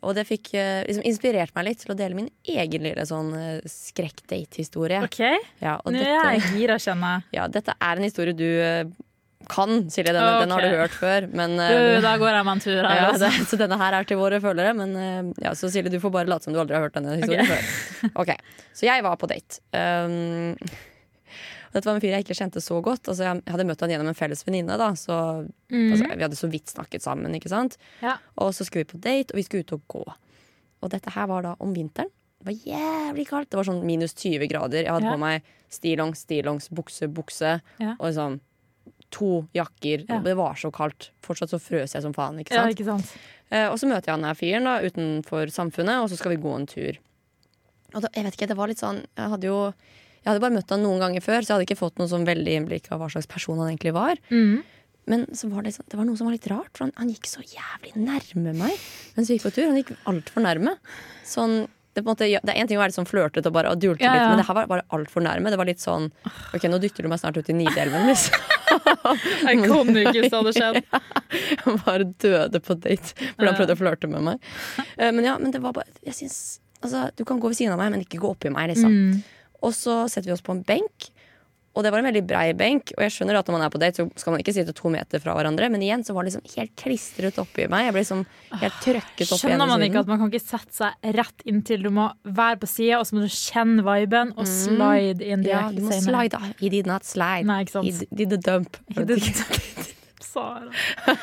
[0.01, 3.35] Og det fikk eh, liksom inspirert meg litt til å dele min egen lille sånn
[3.37, 5.03] eh, skrekkdate-historie.
[5.05, 5.21] OK,
[5.61, 7.29] Ja, Nå nå er jeg gira, kjenner jeg.
[7.43, 8.87] ja, dette er en historie du eh,
[9.49, 10.13] kan, Silje.
[10.13, 11.27] Denne, den har du hørt før.
[11.33, 12.97] Men, eh, Du, da går jeg meg en tur her.
[13.01, 14.75] ja, det, så denne her er til våre følgere.
[14.79, 17.17] Men eh, ja, så Silje, du får bare late som du aldri har hørt denne
[17.21, 18.13] historien før.
[18.23, 18.35] Ok,
[18.77, 19.61] Så jeg var på date.
[19.73, 20.57] Um,
[21.77, 23.09] dette var en fyr jeg ikke kjente så godt.
[23.11, 24.77] Altså, jeg hadde møtt han gjennom en felles venninne.
[24.97, 27.35] så altså, Vi hadde så vidt snakket sammen.
[27.37, 27.77] ikke sant?
[28.03, 28.17] Ja.
[28.41, 30.05] Og så skulle vi på date, og vi skulle ut og gå.
[30.83, 32.09] Og dette her var da om vinteren.
[32.37, 33.51] Det var jævlig kaldt.
[33.51, 34.85] Det var sånn minus 20 grader.
[34.85, 35.13] Jeg hadde Ja.
[35.17, 37.61] på meg stillongs, stillongs, bukse, bukse.
[37.81, 37.95] Ja.
[37.99, 38.41] Og liksom
[39.15, 40.07] to jakker.
[40.09, 40.19] Ja.
[40.19, 41.11] Og det var så kaldt.
[41.25, 42.39] Fortsatt så frøs jeg som faen.
[42.43, 42.67] ikke sant?
[42.71, 43.13] Ja, ikke sant?
[43.51, 46.41] Eh, og så møter jeg han her fyren da, utenfor samfunnet, og så skal vi
[46.43, 46.99] gå en tur.
[47.95, 49.61] Og da, jeg vet ikke, det var litt sånn Jeg hadde jo
[50.27, 52.25] jeg hadde bare møtt han noen ganger før, så jeg hadde ikke fått noe sånn
[52.27, 54.19] veldig innblikk av hva slags person han egentlig var.
[54.35, 54.57] Mm.
[55.07, 57.13] Men så var det, sånn- det var noe som var litt rart, for han, han
[57.13, 58.75] gikk så jævlig nærme meg
[59.15, 59.69] mens vi gikk på tur.
[59.71, 60.73] Han gikk altfor nærme.
[61.23, 64.13] Sånn, det, er ja, en ting å være sånn flørtete og bare adulte dulte Ja,
[64.15, 65.51] litt, men det her var bare altfor nærme.
[65.53, 66.11] Det var litt sånn
[66.55, 68.53] OK, nå dytter du meg snart ut i Nidelven, liksom.
[69.47, 70.81] Jeg jo ikke hvis det hadde skjedd.
[71.57, 73.57] Ja, bare døde på date fordi han Ja.
[73.59, 74.51] prøvde å flørte med meg.
[74.97, 77.75] Eh, Men ja, men det var bare Jeg syns altså, Du kan gå ved siden
[77.75, 78.71] av meg, men ikke gå oppi meg.
[78.73, 78.93] Liksom.
[78.93, 79.23] Mm.
[79.67, 81.11] Og så setter vi oss på en benk.
[81.77, 82.93] Og det var en veldig brei benk.
[82.97, 84.93] Og jeg skjønner at når man er på date, så skal man ikke sitte to
[84.93, 85.69] meter fra hverandre.
[85.73, 87.89] Men igjen så var det liksom helt klistret oppi meg.
[87.89, 88.23] Jeg ble liksom
[88.63, 91.85] helt trøkket opp Skjønner man ikke at man kan ikke sette seg rett inntil?
[91.85, 95.53] Du må være på sida, og så må du kjenne viben og slide inn direkte
[95.53, 96.41] Ja, du må slide.
[96.41, 97.45] Ah, He did not slide.
[97.49, 97.93] Nei, ikke sant.
[97.93, 98.81] He did the dump.
[98.97, 99.21] He did
[100.37, 100.71] Sara.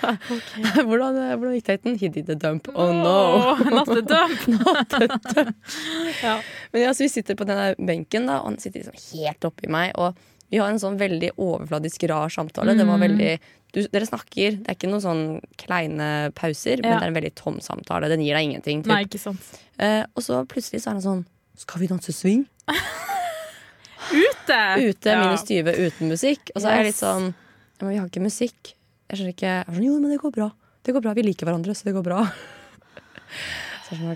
[0.87, 1.97] hvordan, eh, hvordan gikk daten?
[2.01, 2.69] He did the dump.
[2.73, 3.17] Oh no.
[3.37, 4.39] Åh, Not the dump.
[6.23, 6.35] ja.
[6.71, 9.69] Men ja, så vi sitter på denne benken, da, og han sitter liksom helt oppi
[9.71, 9.93] meg.
[10.01, 10.17] Og
[10.53, 12.75] vi har en sånn veldig overfladisk rar samtale.
[12.77, 13.05] Det var Mm.
[13.07, 13.39] veldig
[13.73, 15.21] du, Dere snakker, det er ikke noen sånn
[15.57, 18.05] kleine pauser, men det er en veldig tom samtale.
[18.11, 18.83] Den gir deg ingenting.
[18.85, 18.93] Typ.
[18.93, 19.33] Nei.
[19.81, 21.23] Eh, og så plutselig så er han sånn
[21.57, 22.45] Skal vi danse swing?
[24.13, 24.59] Ute!
[24.77, 25.19] Ute, Ja.
[25.23, 26.51] minus 20, uten musikk.
[26.55, 27.33] Og så er jeg litt sånn
[27.81, 28.73] Men vi har ikke musikk.
[29.09, 30.51] Jeg skjønner ikke jeg er sånn, Jo, men det går bra.
[30.83, 32.21] Det går bra, Vi liker hverandre, så det går bra.
[33.89, 34.15] Så jeg er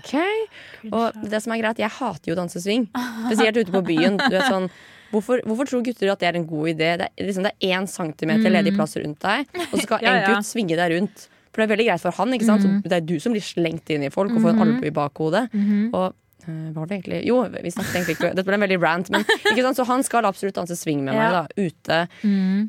[0.86, 2.86] ok Og det som er greit, jeg hater jo dansesving.
[3.26, 4.16] Spesielt ute på byen.
[4.16, 4.70] Du vet sånn
[5.12, 6.92] Hvorfor, hvorfor tror gutter at det er en god idé?
[7.00, 10.04] Det er, liksom, det er én centimeter ledig plass rundt deg, og så skal Mm.
[10.04, 10.30] Ja, en ja.
[10.36, 11.26] gutt svinge deg rundt.
[11.48, 12.32] For det er veldig greit for han.
[12.36, 12.64] ikke sant?
[12.68, 12.80] Mm.
[12.84, 15.48] Det er du som blir slengt inn i folk og får en albue i bakhodet.
[15.50, 15.86] Mm-hmm.
[15.96, 16.12] Og
[16.46, 19.24] øh, var det egentlig Jo, vi snakket egentlig ikke Dette ble en veldig rant, men
[19.26, 19.80] ikke sant?
[19.80, 22.02] så han skal absolutt danse swing med meg da, ute.
[22.22, 22.68] Mm.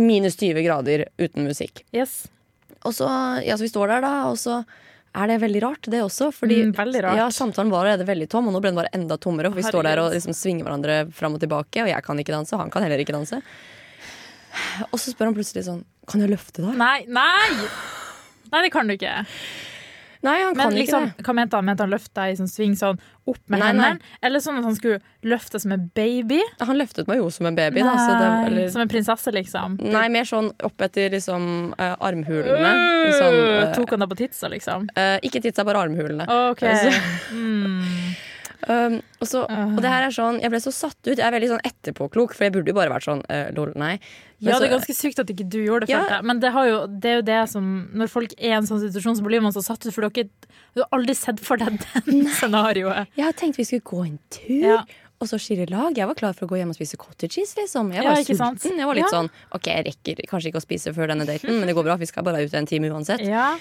[0.00, 1.82] Minus 20 grader uten musikk.
[1.92, 2.22] Yes.
[2.86, 3.10] Og så,
[3.44, 4.62] ja, så vi står der, da, og så
[5.14, 6.30] er det veldig rart, det også.
[6.34, 7.16] Fordi Mm, rart.
[7.16, 9.50] Ja, samtalen var allerede veldig tom, og nå ble den bare enda tommere.
[9.50, 12.32] For vi står der og liksom svinger hverandre fram og tilbake, og jeg kan ikke
[12.32, 13.42] danse, og han kan heller ikke danse.
[14.92, 16.74] Og så spør han plutselig sånn Kan jeg løfte deg?
[16.74, 17.68] Nei, nei!
[18.50, 19.24] Nei, det kan du ikke.
[20.22, 21.24] Nei, han Men kan liksom, ikke det.
[21.24, 21.64] hva mente han?
[21.64, 22.98] Mente han løfta i sånn sving sånn
[23.30, 23.86] opp med Nei, nei.
[23.88, 24.00] hendene?
[24.22, 26.40] Eller sånn at han skulle løfte som en baby?
[26.60, 27.94] Han løftet meg jo som en baby, da.
[27.96, 29.78] Det, Nei, eller, Som en prinsesse, liksom?
[29.80, 32.74] nei, mer sånn opp etter liksom uh, armhulene.
[33.08, 34.88] Liksom, Øh, eh, Tok han deg på titsa, liksom?
[34.96, 36.28] eh, ikke titsa, bare armhulene.
[36.50, 36.60] OK.
[36.84, 36.92] Så,
[37.32, 37.80] Mm.
[38.68, 41.16] Um, og, så, og det her er sånn, Jeg ble så satt ut.
[41.16, 43.94] Jeg er veldig sånn etterpåklok, for jeg burde jo bare vært sånn uh, lol, nei.
[44.40, 45.94] Men Ja, så- det er ganske sykt at ikke du gjorde det.
[45.94, 46.00] Ja.
[46.04, 46.24] følte jeg.
[46.28, 48.80] Men det, har jo, det er jo det som Når folk er i en sånn
[48.84, 50.28] situasjon, så blir man så satt ut, for du har, ikke,
[50.76, 53.08] du har aldri sett for deg den scenarioet.
[53.16, 54.66] Jeg har tenkt vi skulle gå en tur.
[54.74, 54.82] Ja.
[55.20, 55.92] Og så skille lag.
[55.96, 57.52] Jeg var klar for å gå hjem og spise cottage cheese.
[57.58, 57.90] Liksom.
[57.92, 58.60] Jeg Ja, var sant?
[58.60, 58.78] sulten.
[58.80, 59.18] Jeg var litt Ja.
[59.18, 61.96] sånn OK, jeg rekker kanskje ikke å spise før denne daten, men det går bra.
[62.00, 63.20] Vi skal bare ute en time uansett.
[63.20, 63.58] Ja.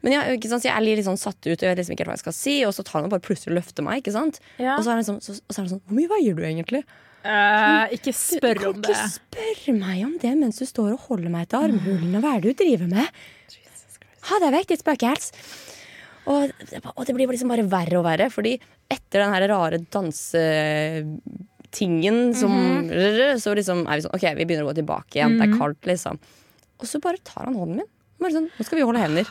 [0.00, 0.62] Men ja, ikke sant?
[0.64, 2.36] Så jeg er litt sånn satt ut, og jeg vet liksom ikke hva jeg skal
[2.36, 2.54] si.
[2.64, 3.94] Og så tar han og bare plutselig og løfter meg.
[4.00, 4.40] ikke sant?
[4.56, 4.74] Ja.
[4.78, 6.82] Og så er, sånn, så, så er han sånn Hvor mye veier du egentlig?
[7.20, 8.94] Uh, ikke Du spør kan om det.
[8.96, 12.22] ikke spørre meg om det mens du står og holder meg til armhulene.
[12.24, 13.06] Hva er det du driver med?
[14.30, 15.26] Ha deg vekk, ditt spøkels!
[16.30, 16.42] Og,
[16.94, 18.52] og det blir liksom bare verre og verre, fordi
[18.92, 22.52] etter den her rare dansetingen som
[23.40, 25.38] Så liksom er vi sånn OK, vi begynner å gå tilbake igjen.
[25.40, 26.14] Det er kaldt, liksom.
[26.80, 27.90] Og så bare tar han hånden min.
[28.20, 29.26] Bare sånn, Nå skal vi holde hender.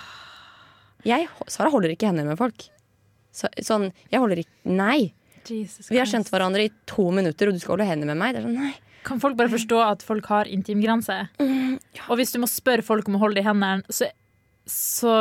[1.07, 2.67] Jeg, Sara holder ikke hender med folk.
[3.31, 5.13] Så, sånn, jeg holder ikke Nei!
[5.49, 8.35] Jesus Vi har kjent hverandre i to minutter, og du skal holde hender med meg.
[8.35, 8.73] Det er sånn, nei
[9.07, 11.15] Kan folk bare forstå at folk har intimgrense?
[11.39, 11.77] Mm,
[12.09, 14.09] Og hvis du må spørre folk om å holde det i hendene, så,
[14.69, 15.13] så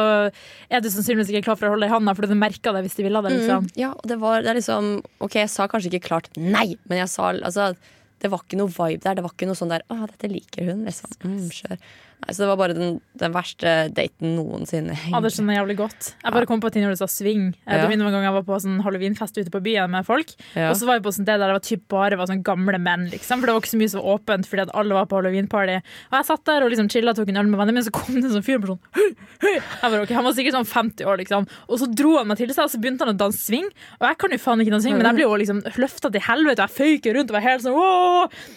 [0.69, 2.83] er du sannsynligvis ikke klar for å holde det i handa, for du merka det
[2.85, 3.37] hvis de ville det.
[3.39, 3.69] liksom.
[3.69, 4.91] Mm, ja, og det var det liksom
[5.25, 7.71] Ok, jeg sa kanskje ikke klart nei, men jeg sa altså
[8.21, 9.15] Det var ikke noe vibe der.
[9.19, 11.13] Det var ikke noe sånn der Å, dette liker hun, liksom.
[11.25, 11.79] Mm, sure.
[12.19, 14.97] Nei, så det var bare den, den verste daten noensinne.
[15.07, 16.07] Ja, det skjønner jeg jævlig godt.
[16.25, 17.45] Jeg bare kom på ting når du sa swing.
[17.63, 17.85] Eh, Ja.
[17.85, 20.33] Du minner meg en gang jeg var på sånn halloweenfest ute på byen med folk.
[20.59, 20.73] Ja.
[20.73, 22.81] Og så var jeg på sånn det der det var typ bare var sånn gamle
[22.83, 23.39] menn, liksom.
[23.39, 25.77] For det var ikke så mye var åpent fordi at alle var på halloweenparty.
[26.11, 28.19] Og jeg satt der og liksom chilla tok en øl med vennene mine, så kom
[28.19, 29.15] det en sånn fyr på sånn.
[29.47, 31.47] Jeg bare, ok, Han var sikkert sånn 50 år, liksom.
[31.71, 33.71] Og så dro han meg til seg, og så begynte han å danse swing.
[34.03, 36.27] Og jeg kan jo faen ikke danse swing, men jeg blir jo liksom løfta til
[36.27, 38.08] helvete, og jeg føyker rundt og var helt sånn åh!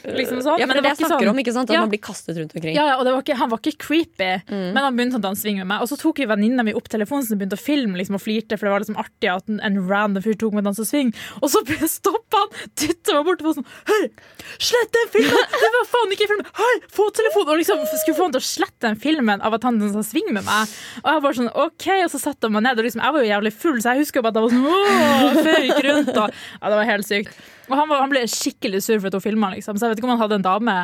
[0.04, 0.60] Liksom sånn.
[0.60, 1.70] Ja, Men det det var jeg snakker sånn- om, ikke sant?
[1.70, 1.82] At Ja.
[1.86, 2.76] man blir kastet rundt omkring.
[2.76, 5.44] ja, ja, og det var ikke, Han var ikke creepy, men han begynte å danse
[5.54, 5.82] med meg.
[5.82, 8.58] Og så tok vi venninna mi opp telefonen som begynte å filme liksom, og flirte,
[8.58, 11.14] for det var liksom artig at en, en random fyr tok meg og dansa swing.
[11.42, 14.10] Og så stoppa han, dytta meg bort og var sånn Hei,
[14.60, 15.46] slett den filmen!
[15.62, 16.46] Det var faen ikke filmen!
[16.58, 17.50] Hei, få telefonen!
[17.56, 20.32] Og liksom skulle få han til å slette den filmen av at han dansa swing
[20.34, 20.68] med meg.
[21.04, 23.22] Og jeg var sånn, ok, og så satte han meg ned, og liksom, jeg var
[23.26, 26.16] jo jævlig full, så jeg husker jo bare at jeg var sånn åh, føyk rundt.
[26.18, 26.30] Og,
[26.62, 27.34] ja, det var helt sykt.
[27.70, 29.78] Og han, var, han ble skikkelig sur for at hun filma, liksom.
[29.78, 30.80] Så jeg vet ikke om han hadde en dame.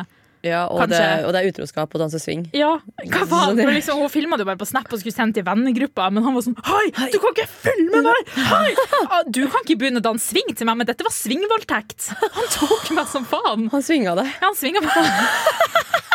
[0.46, 2.44] Ja, og, det, og det er utroskap å danse swing.
[2.54, 2.76] Ja,
[3.10, 3.56] hva faen?
[3.58, 6.22] Men liksom, hun filma det jo bare på Snap og skulle sende til vennegruppa, men
[6.22, 8.30] han var sånn Hei, du kan ikke filme meg!
[8.52, 8.68] Hei!
[9.10, 12.12] Ah, Du kan ikke begynne å danse swing til meg, men dette var svingvoldtekt.
[12.22, 13.66] Han tok meg som faen.
[13.74, 14.30] Han svinga deg.
[14.38, 14.94] Ja, han svinga meg.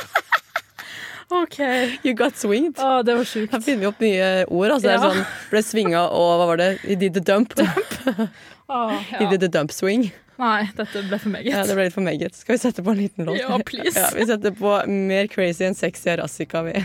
[1.34, 1.60] OK.
[2.06, 2.78] You got swinged.
[2.80, 3.52] Å, det var sjukt.
[3.56, 4.70] Her finner vi opp nye ord.
[4.76, 5.04] Altså, det Ja.
[5.10, 6.72] sånn, ble svinga og hva var det?
[6.86, 7.56] He did the dump.
[7.58, 9.30] Å, He ja.
[9.32, 10.12] did the dump swing.
[10.42, 11.52] Nei, dette ble for meget.
[11.52, 12.36] Ja, det ble litt for meget.
[12.36, 13.38] Skal vi sette på en liten låt?
[13.40, 14.00] Ja, please.
[14.04, 16.64] Ja, vi setter på mer crazy enn sexy er av Rassika.
[16.66, 16.84] Vi.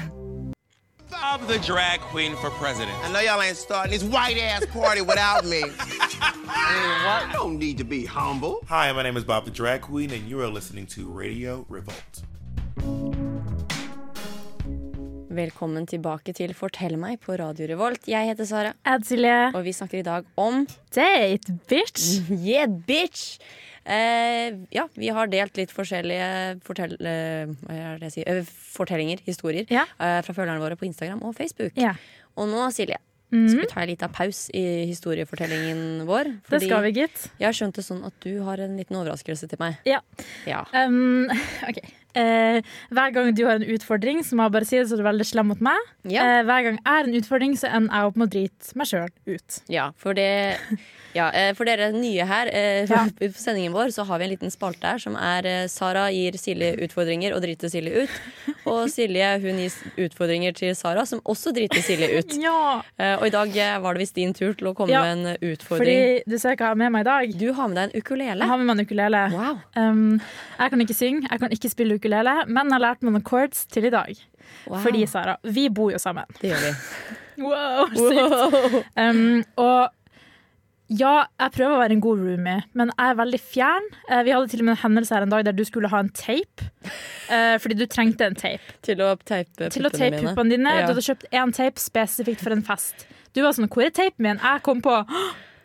[1.20, 2.96] I'm the drag queen for president.
[3.04, 5.62] I know y'all ain't starting this white ass party without me.
[6.48, 8.60] I don't need to be humble.
[8.68, 12.22] Hi, my name is Bob the Drag Queen, and you are listening to Radio Revolt.
[15.38, 18.06] Velkommen tilbake til Fortell meg på Radio Revolt.
[18.10, 19.34] Jeg heter Sara, Ed Silje.
[19.54, 22.06] og vi snakker i dag om Date, bitch.
[22.48, 23.36] Yeah, bitch!
[23.88, 28.32] Eh, ja, vi har delt litt forskjellige fortell, eh, hva det jeg sier?
[28.40, 29.84] Eh, fortellinger, historier, Ja.
[30.00, 31.76] eh, fra følgerne våre på Instagram og Facebook.
[31.78, 31.94] Ja.
[32.36, 32.98] Og nå, Silje,
[33.30, 33.48] Mhm.
[33.52, 36.34] skal vi ta en liten pause i historiefortellingen vår.
[36.50, 37.28] Det skal vi, gitt.
[37.38, 39.76] jeg har skjønt det sånn at du har en liten overraskelse til meg.
[39.86, 40.00] Ja.
[40.46, 40.64] Ja.
[40.74, 41.28] Um,
[41.68, 41.78] ok.
[42.18, 42.60] Eh,
[42.94, 45.10] hver gang du har en utfordring, så må jeg bare si det så du er
[45.10, 45.90] veldig slem mot meg.
[46.10, 46.24] Ja.
[46.24, 48.90] Eh, hver gang jeg har en utfordring, så ender jeg opp med å drite meg
[48.90, 49.58] sjøl ut.
[49.72, 50.28] Ja, for, det,
[51.16, 53.04] ja, eh, for dere nye her, eh, Ja.
[53.18, 56.36] på sendingen vår så har vi en liten spalte her som er eh, Sara gir
[56.40, 58.18] Silje utfordringer og driter Silje ut.
[58.68, 59.74] Og Silje hun gir
[60.06, 62.36] utfordringer til Sara, som også driter Silje ut.
[62.46, 65.02] Ja, Eh, Og i dag eh, var det visst din tur til å komme Ja,
[65.02, 65.78] med en utfordring.
[65.78, 67.36] fordi du ser hva jeg har med meg i dag.
[67.38, 68.38] Du har med deg en ukulele.
[68.42, 69.22] Jeg har med meg en ukulele.
[69.34, 69.60] Wow.
[69.76, 70.20] Um,
[70.58, 73.24] jeg kan ikke synge, jeg kan ikke spille ukulele, men jeg har lært meg noen
[73.26, 74.14] chords til i dag.
[74.66, 74.78] wow.
[74.84, 76.24] Fordi, Sara, vi bor jo sammen.
[76.40, 76.74] Det gjør vi.
[77.38, 78.86] Wow, sykt.
[78.98, 79.92] Um, og
[80.88, 83.88] ja, jeg prøver å være en god roomie, men jeg er veldig fjern.
[84.08, 86.00] Eh, vi hadde til og med en hendelse her en dag der du skulle ha
[86.00, 86.70] en tape.
[87.28, 88.78] eh, fordi du trengte en tape.
[88.82, 90.72] Til å teipe puppene tape puppene dine.
[90.78, 90.86] Ja.
[90.86, 93.04] Du hadde kjøpt én tape spesifikt for en fest.
[93.34, 95.04] Du var sånn 'Hvor er tapen min?' Jeg kom på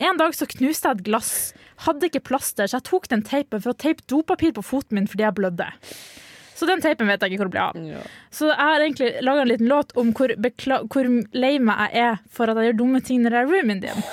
[0.00, 1.54] En dag så knuste jeg et glass.
[1.86, 5.06] Hadde ikke plaster, så jeg tok den teipen for å teipe dopapir på foten min
[5.06, 5.70] fordi jeg blødde.
[6.54, 7.78] Så den teipen vet jeg ikke hvor det ble av.
[7.96, 8.02] Ja.
[8.34, 10.34] Så jeg har egentlig laga en liten låt om hvor,
[10.92, 13.82] hvor lei meg jeg er for at jeg gjør dumme ting når jeg er roomien
[13.82, 14.04] din.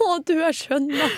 [0.00, 1.08] Oh, du er skjønn, da.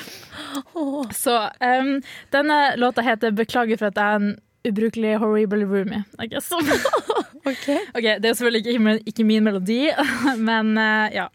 [1.14, 1.92] Så um,
[2.34, 4.32] denne låta heter 'Beklager for at jeg er en
[4.68, 6.02] ubrukelig horrible roomie'.
[6.18, 6.50] I guess.
[7.42, 7.68] Ok.
[7.98, 9.90] Ok, Det er selvfølgelig ikke, ikke min melodi,
[10.48, 11.26] men uh, ja.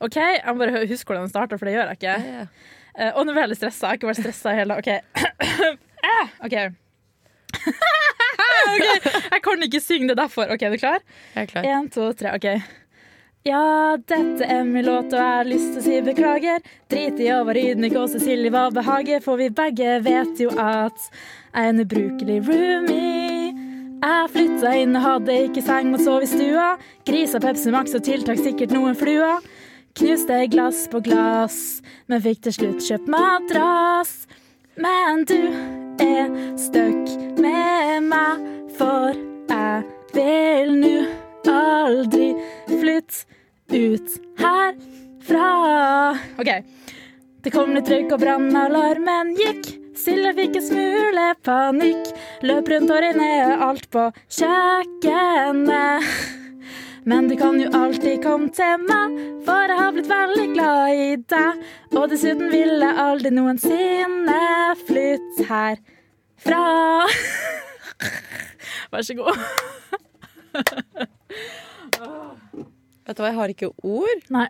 [0.00, 2.14] OK, jeg må bare huske hvordan den starter, for det gjør jeg ikke.
[2.24, 2.46] Yeah.
[2.96, 3.84] Uh, og nå blir jeg litt stressa.
[3.84, 4.88] Jeg har ikke vært stressa hele OK.
[6.14, 6.56] ah, OK.
[8.70, 8.84] Ok,
[9.32, 10.50] Jeg kan ikke synge det derfor.
[10.52, 11.00] OK, er du klar?
[11.34, 11.66] Jeg er klar.
[11.66, 12.46] En, to, tre, ok
[13.48, 16.60] Ja, dette er min låt, og jeg har lyst til å si beklager.
[16.92, 21.06] Drit i å være ydmyk og Cecilie hva behager, for vi begge vet jo at
[21.08, 23.54] jeg er en ubrukelig roomie.
[24.00, 26.68] Jeg flytta inn og hadde ikke seng og sov i stua.
[27.08, 29.40] Grisa Pepsi Max og tiltak sikkert noen fluer.
[29.98, 34.14] Knuste glass på glass, men fikk til slutt kjøpt madrass.
[34.80, 35.36] Men du
[36.04, 38.46] er stuck med meg,
[38.78, 39.16] for
[39.50, 39.84] jeg
[40.16, 40.96] vil nu
[41.50, 42.32] aldri
[42.68, 43.26] flytte
[43.70, 45.50] ut herfra.
[46.40, 46.50] OK.
[47.40, 49.70] Det kom litt røyk og brannalarmen gikk.
[50.00, 52.10] Silje fikk en smule panikk.
[52.44, 54.06] Løp rundt og ned alt på
[54.38, 56.10] kjøkkenet.
[57.08, 61.08] Men du kan jo alltid komme til meg, for jeg har blitt veldig glad i
[61.32, 61.62] deg.
[61.96, 64.42] Og dessuten vil jeg aldri noensinne
[64.84, 65.48] flytte
[66.44, 67.08] herfra.
[68.92, 69.36] Vær så god.
[73.10, 74.20] Vet du hva, jeg har ikke ord.
[74.30, 74.44] Nei.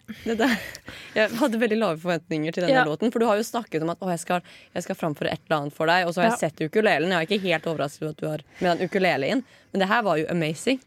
[1.16, 2.84] Jeg hadde veldig lave forventninger til denne Ja.
[2.84, 3.08] låten.
[3.12, 4.42] For du har jo snakket om at jeg, skal,
[4.74, 7.08] jeg skal framføre et eller annet for deg, og så har jeg sett ukulelen.
[7.08, 9.44] Jeg er ikke helt overrasket over at du har med den ukulelen.
[9.72, 10.80] Men det her var jo amazing.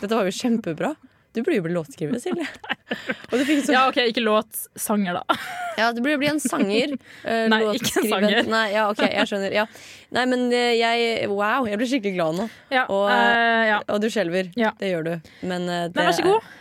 [0.00, 0.96] Dette var jo kjempebra.
[1.32, 2.46] Du burde jo bli låtskriver, Silje.
[3.64, 5.36] Så, Ja, OK, ikke låtsanger, da.
[5.80, 6.92] ja, du burde bli en sanger.
[7.24, 8.50] Uh, Nei, ikke en sanger.
[8.52, 9.54] Nei, ja, ok, jeg skjønner.
[9.56, 9.64] Ja.
[10.12, 12.48] Nei, men eh, jeg Wow, jeg blir skikkelig glad nå.
[12.74, 13.80] Ja, Og, uh, ja.
[13.88, 14.52] Og du skjelver.
[14.52, 15.32] Det gjør du.
[15.40, 16.52] Men, uh, det Nei, vær så god.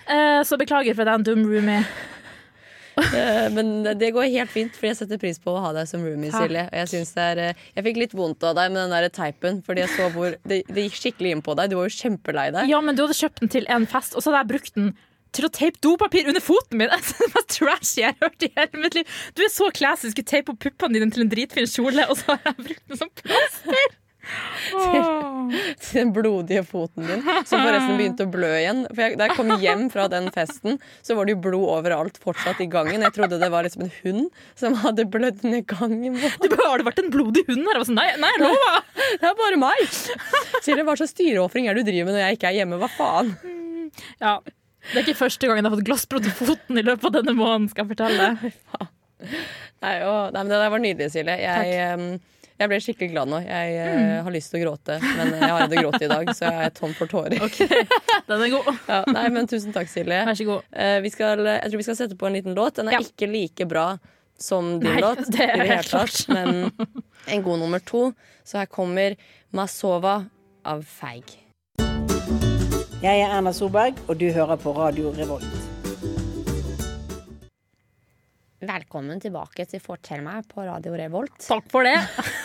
[0.48, 1.84] Så beklager for at jeg er en dum roomie.
[2.98, 6.04] Eh, Men det går helt fint, for jeg setter pris på å ha deg som
[6.06, 6.66] roomie, Silje.
[6.68, 9.62] Og jeg, det er, eh, jeg fikk litt vondt av deg med den der teipen,
[9.66, 11.72] fordi jeg så hvor det, det gikk skikkelig inn på deg.
[11.72, 12.68] Du var jo kjempelei deg.
[12.72, 14.92] Ja, men du hadde kjøpt den til en fest, og så hadde jeg brukt den
[15.32, 16.92] til å teipe dopapir under foten min.
[17.22, 19.18] Det var trashy jeg har hørt i hele mitt liv.
[19.38, 22.34] Du er så classy, skulle teipe opp puppene dine til en dritfin kjole, og så
[22.36, 23.98] har jeg brukt den som plaster.
[25.82, 28.84] Til den blodige foten din, som forresten begynte å blø igjen.
[28.92, 32.20] For jeg, Da jeg kom hjem fra den festen, så var det jo blod overalt
[32.24, 33.04] fortsatt i gangen.
[33.04, 36.16] Jeg trodde det var liksom en hund som hadde blødd ned gangen.
[36.16, 37.82] Du har det vært en blodig hund her?
[37.88, 38.80] Sånn, nei, nei, lova!
[39.22, 39.82] Det er bare meg!
[40.64, 42.80] Silje, hva slags styreofring er det du driver med når jeg ikke er hjemme?
[42.82, 43.34] Hva faen?
[44.22, 44.38] Ja.
[44.92, 47.36] Det er ikke første gangen jeg har fått glassbrudd i foten i løpet av denne
[47.38, 48.30] måneden, skal jeg fortelle.
[49.82, 51.36] Nei, å, nei, men Det der var nydelig, Silje.
[51.42, 52.08] Jeg, em,
[52.62, 53.40] jeg ble skikkelig glad nå.
[53.42, 56.46] Jeg eh, har lyst til å gråte, men jeg har ikke grått i dag, så
[56.52, 57.42] jeg er tom for tårer.
[58.30, 58.70] Den er god.
[58.88, 60.22] Ja, nei, men Tusen takk, Silje.
[60.30, 60.68] Vær så god.
[60.72, 62.78] Eh, vi skal, jeg tror vi skal sette på en liten låt.
[62.78, 63.04] Den er Ja.
[63.06, 63.88] ikke like bra
[64.42, 66.72] som din Nei, låt, det er i det hele helt tatt, men
[67.28, 68.08] en god nummer to.
[68.46, 69.18] Så her kommer
[69.54, 70.20] Masova
[70.66, 71.38] av Feig.
[73.02, 75.71] Jeg er Erna Solberg, og du hører på Radio Revolt.
[78.62, 81.34] Velkommen tilbake til Fortell meg på Radio Revolt.
[81.42, 81.96] Takk for det.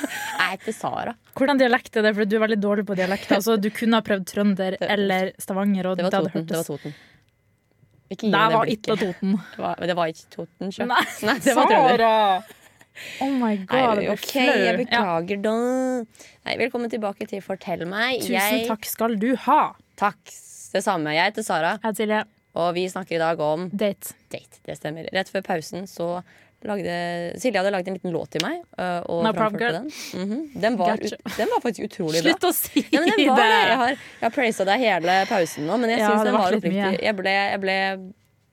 [0.41, 1.13] Jeg heter Sara.
[1.37, 2.13] Hvordan dialekt er det?
[2.17, 3.33] For du er veldig dårlig på dialekt.
[3.37, 5.91] Altså, du kunne ha prøvd trønder eller stavanger.
[5.99, 6.47] Det var Toten.
[6.49, 6.95] Det var Toten.
[8.17, 8.97] Ikke Det var ikke.
[9.03, 9.35] Toten.
[9.57, 10.87] Det var, det var ikke Toten, sjø.
[10.89, 11.75] Nei, Nei, det var.
[11.75, 12.13] Sara!
[13.21, 14.77] Oh my god, Nei, ok, jeg Ja.
[14.79, 15.53] beklager da.
[16.49, 18.23] Nei, velkommen tilbake til Fortell meg.
[18.23, 19.75] Tusen Jeg- takk skal du ha.
[20.01, 20.23] Takk.
[20.73, 21.13] Det samme.
[21.13, 22.23] Jeg heter Sara, Jeg heter Silje.
[22.57, 24.15] Og vi snakker i dag om Date.
[24.33, 24.61] date.
[24.67, 25.09] Det stemmer.
[25.13, 26.23] Rett før pausen så
[26.67, 26.95] lagde
[27.39, 28.63] Silje hadde lagd en liten låt til meg.
[29.07, 29.73] Og No framførte girl.
[29.73, 29.91] den.
[29.91, 30.61] -hmm.
[30.61, 31.17] den, var Gotcha.
[31.21, 32.33] ut, den var faktisk utrolig bra.
[32.33, 33.69] Slutt å si Ja, men den var det.
[33.69, 36.53] Jeg har, jeg har praisa deg hele pausen nå, men jeg Ja, syns den var
[36.53, 37.03] oppriktig.
[37.03, 37.77] Jeg ble, jeg, ble,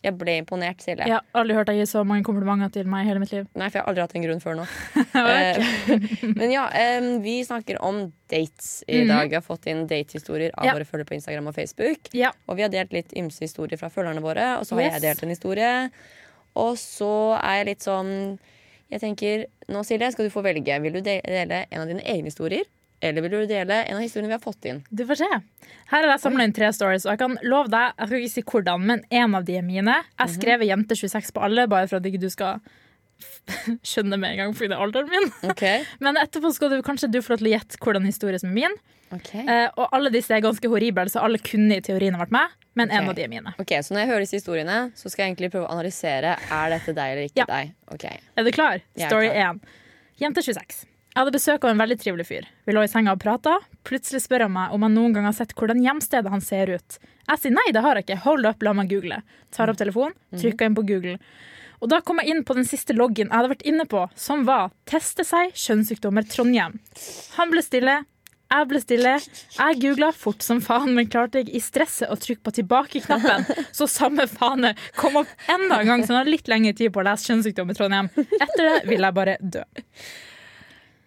[0.04, 1.06] jeg ble imponert, Silje.
[1.08, 3.46] Jeg har aldri hørt deg gi så mange komplimenter til meg i hele mitt liv.
[3.56, 4.66] Nei, for jeg har aldri hatt en grunn før nå.
[5.24, 5.60] Eh,
[6.39, 6.63] men ja,
[7.24, 9.30] vi snakker om dates i dag.
[9.30, 10.68] Vi har fått inn datehistorier av Mhm.
[10.68, 10.74] Ja.
[10.74, 12.10] våre følgere på Instagram og Facebook.
[12.13, 12.32] Ja.
[12.48, 14.94] Og vi har delt litt ymse historier fra følgerne våre, og så har Yes.
[15.00, 15.89] jeg delt en historie.
[16.56, 18.39] Og så er jeg litt sånn
[18.92, 20.76] Jeg tenker, nå Silje, skal du få velge.
[20.84, 22.62] Vil du dele en av dine egne historier?
[23.04, 24.78] Eller vil du dele en av historiene vi har fått inn?
[24.89, 25.28] Du får se.
[25.92, 28.34] Her har jeg samla inn tre stories, og jeg kan love deg, jeg skal ikke
[28.38, 29.98] si hvordan, men en av de er mine.
[30.18, 30.36] Jeg Mhm.
[30.38, 32.62] skrev Jente26 på alle, bare for at ikke du skal
[33.84, 35.30] skjønne med en gang fordi det er alderen min.
[35.52, 35.84] Okay.
[36.04, 38.54] Men etterpå skal du kanskje du få lov til å gjette hvordan historie som er
[38.58, 38.76] min.
[39.13, 39.44] Okay.
[39.46, 42.89] Eh, og alle disse er ganske horrible, så alle kunne i teorien vært med, men
[42.89, 43.52] en av de er mine.
[43.62, 46.70] Ok, Så når jeg hører disse historiene, så skal jeg egentlig prøve å analysere Er
[46.74, 47.46] dette deg eller ikke Ja.
[47.46, 47.76] deg.
[48.38, 48.82] Er du klar?
[48.98, 49.54] Story klar.
[49.54, 49.62] 1.
[50.24, 50.86] Jente26.
[51.13, 52.45] Jeg hadde besøk av en veldig trivelig fyr.
[52.65, 53.60] Vi lå i senga og prata.
[53.86, 56.95] Plutselig spør han meg om han noen gang har sett hvordan hjemstedet han ser ut.
[57.30, 58.23] Jeg sier nei, det har jeg ikke.
[58.23, 59.19] Hold up, la meg google.
[59.54, 61.19] Tar opp telefonen, trykker inn på Google.
[61.86, 64.45] Og da kom jeg inn på den siste loggen jeg hadde vært inne på, som
[64.47, 66.80] var 'teste seg kjønnssykdommer Trondheim'.
[67.38, 68.06] Han ble stille.
[68.49, 69.13] Jeg ble stille.
[69.60, 73.45] Jeg googla fort som faen, men klarte jeg i stresset å trykke på tilbake-knappen.
[73.78, 77.02] Så samme fane kom opp enda en gang, så han har litt lengre tid på
[77.02, 78.10] å lese kjønnssykdom i Trondheim.
[78.17, 79.65] Etter det vil jeg bare dø.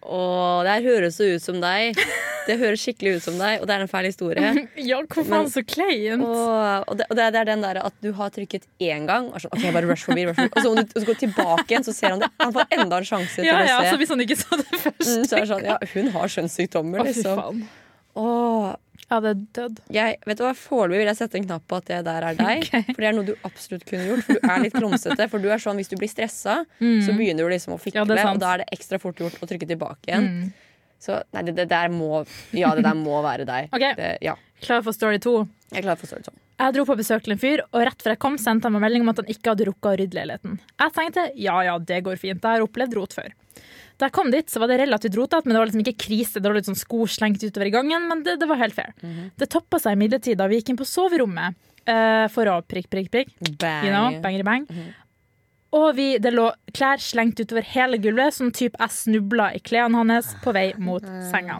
[0.07, 1.97] Åh, det her høres så ut som deg.
[2.47, 4.51] Det høres skikkelig ut som deg, og det er en feil historie.
[4.87, 6.23] Ja, hvor faen så kleint.
[6.23, 9.27] Åh, og, det, og det, det er den der at du har trykket én gang,
[9.33, 10.53] og, så, ok, bare rush forbi, rush forbi.
[10.55, 12.31] og så må du og så gå tilbake igjen, så ser han det.
[12.39, 14.67] Han får enda en sjanse til Ja, ja, å så hvis han ikke så det
[14.71, 15.03] først.
[15.03, 17.43] Mm, så er det sånn, ja, hun har kjønnssykdommer, Å, fy liksom.
[17.43, 17.67] faen.
[18.17, 18.69] Åh,
[19.07, 19.77] Det er dødd.
[19.95, 22.35] jeg, vet du hva, Foreløpig vil jeg sette en knapp på at det der er
[22.35, 22.63] deg.
[22.67, 22.83] Okay.
[22.91, 24.25] For det er noe du absolutt kunne gjort.
[24.27, 25.27] For du er litt klumsete.
[25.31, 28.15] For du er sånn, Hvis du blir stressa, så begynner du liksom å fikle, Mm.
[28.17, 30.27] Ja, og da er det ekstra fort gjort å trykke tilbake igjen.
[30.27, 30.51] Mm.
[30.99, 32.23] Så nei, det, det der må
[32.57, 33.69] Ja, det der må være deg.
[33.71, 33.93] Okay.
[33.95, 35.47] Det, ja, Klar for story to.
[35.71, 36.31] jeg er klar for story to.
[36.57, 38.81] Jeg dro på besøk til en fyr, og rett før jeg kom, sendte han meg
[38.87, 40.55] melding om at han ikke hadde rukket å rydde leiligheten.
[40.81, 43.29] Jeg tenkte ja ja, det går fint, jeg har opplevd rot før.
[43.97, 46.41] Da jeg kom dit, så var det relativt rotete, men det var liksom ikke krise.
[46.41, 48.93] Det var litt sånn sko slengt utover i gangen, men det, det var helt fair.
[49.37, 51.57] Det toppa seg imidlertid da vi gikk inn på soverommet
[51.89, 53.33] uh, for å prikk, prikk, prikk.
[53.57, 53.87] Bang.
[53.87, 54.69] You know, bangeri bang.
[55.77, 56.45] Og vi, det lå
[56.77, 61.03] klær slengt utover hele gulvet, sånn type jeg snubla i klærne hans på vei mot
[61.31, 61.59] senga.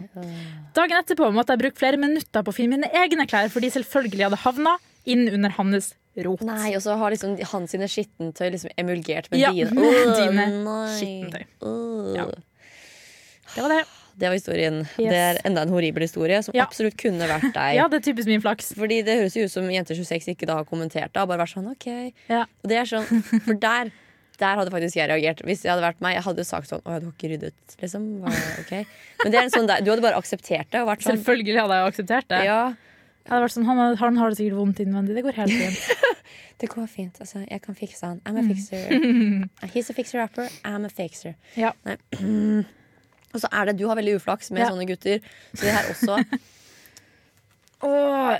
[0.78, 4.28] Dagen etterpå måtte jeg bruke flere minutter på å finne mine egne klær, fordi selvfølgelig
[4.28, 5.92] hadde havna inn under hans
[6.26, 6.40] rot.
[6.46, 9.70] Nei, og så har liksom hans sine skittentøy liksom emulgert med Ja, dine.
[9.74, 10.48] med dine
[10.96, 11.44] skittentøy.
[11.62, 12.10] Oh.
[12.16, 12.26] Ja.
[13.54, 13.84] Det var det.
[14.18, 14.80] Det var historien.
[14.98, 15.12] Yes.
[15.12, 16.64] Det er enda en horribel historie som Ja.
[16.66, 17.76] absolutt kunne vært deg.
[17.78, 18.72] Ja, det er typisk min flaks.
[18.74, 21.22] Fordi det høres jo ut som Jenter26 ikke da har kommentert det.
[21.30, 21.88] Bare vært sånn, ok
[22.28, 22.42] Ja.
[22.62, 23.06] Og det er sånn,
[23.46, 23.92] For der
[24.38, 25.40] der hadde faktisk jeg reagert.
[25.42, 28.04] Hvis jeg hadde vært meg, jeg hadde sagt sånn Å du har ikke ryddet, liksom.
[28.22, 28.70] Hva- ok
[29.24, 31.88] Men det er en sånn der, du hadde bare akseptert det sånn Selvfølgelig hadde jeg
[31.90, 32.42] akseptert det.
[32.46, 32.60] Ja,
[33.28, 35.14] Jeg hadde vært sånn, han, han har det sikkert vondt innvendig.
[35.18, 36.06] Det går helt fint.
[36.62, 37.18] det går fint.
[37.20, 38.22] Altså, jeg kan fikse han.
[38.24, 38.86] I'm a fixer.
[39.74, 40.48] He's a fixer-rapper.
[40.64, 41.34] I'm a fixer.
[41.60, 41.74] Ja.
[43.36, 44.70] Og så er det, du har veldig uflaks med Ja.
[44.72, 45.20] sånne gutter.
[45.52, 46.16] Så det her også
[47.84, 48.38] Åh.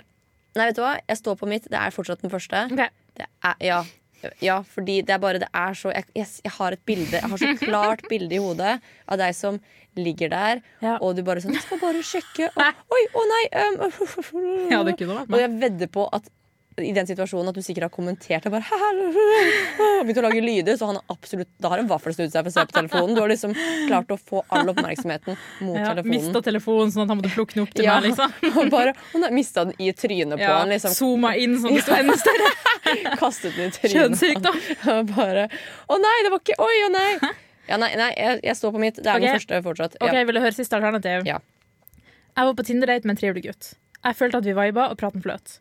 [0.57, 0.95] Nei, vet du hva?
[1.07, 1.69] Jeg står på mitt.
[1.71, 2.65] Det er fortsatt den første.
[2.73, 2.81] Ok.
[3.19, 3.83] Det er, ja.
[4.43, 7.39] Ja, fordi det er bare Det er så jeg, jeg, har et bilde Jeg har
[7.39, 9.61] så klart bilde i hodet av deg som
[9.99, 10.97] ligger der, Ja.
[11.03, 13.45] og du bare sånn 'Jeg skal bare sjekke.' Og, Oi, å nei!
[13.63, 16.29] Um, Ja, det kunne vært og jeg vedder på at
[16.85, 18.53] i den situasjonen at du sikkert har kommentert det.
[18.53, 18.65] Bare,
[19.83, 22.47] og begynt å lage lyder, så han har absolutt Da har en vaffel snudd seg
[22.47, 23.17] for å se på telefonen.
[23.17, 23.55] Du har liksom
[23.89, 25.37] klart å få all oppmerksomheten
[25.67, 26.15] mot Ja, telefonen.
[26.15, 28.11] Mista telefonen sånn at han måtte plukke den opp til Ja, meg.
[28.13, 30.73] liksom og bare, han har mista den i trynet på ja, han.
[30.75, 32.55] Liksom, Zooma inn sånn det sto enda større.
[33.21, 33.97] kastet den i trynet.
[33.97, 34.63] Kjønnssykdom.
[34.95, 35.51] Og bare
[35.89, 37.11] Å nei, det var ikke Oi, å nei!
[37.69, 38.97] Ja, nei, nei jeg, jeg står på mitt.
[38.97, 39.27] Det er okay.
[39.27, 39.99] den første fortsatt.
[40.01, 41.27] Ok, Vil du høre siste alternativ?
[41.29, 41.43] Ja.
[42.39, 43.73] Jeg var på Tinder-date med en trivelig gutt.
[43.99, 45.59] Jeg følte at vi viba, og praten fløt.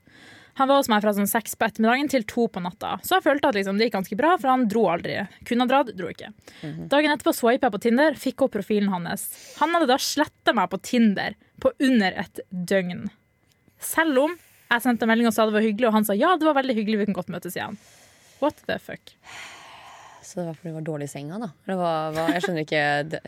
[0.58, 2.96] Han var hos meg fra sånn seks på ettermiddagen til to på natta.
[3.06, 5.20] Så jeg følte at liksom, det gikk ganske bra, for han dro aldri.
[5.46, 6.32] Kunne ha dratt, dro ikke.
[6.64, 6.88] Mhm.
[6.90, 9.28] Dagen etterpå swipet jeg på Tinder, fikk opp profilen hans.
[9.60, 13.06] Han hadde da sletta meg på Tinder på under et døgn.
[13.80, 14.34] Selv om
[14.72, 16.76] jeg sendte melding og sa det var hyggelig, og han sa ja, det var veldig
[16.76, 17.78] hyggelig, vi kan godt møtes igjen.
[18.42, 19.14] What the fuck?
[20.26, 21.52] Så det var fordi det var dårlig i senga, da?
[21.70, 22.82] Var, hva, jeg skjønner ikke
[23.14, 23.22] det.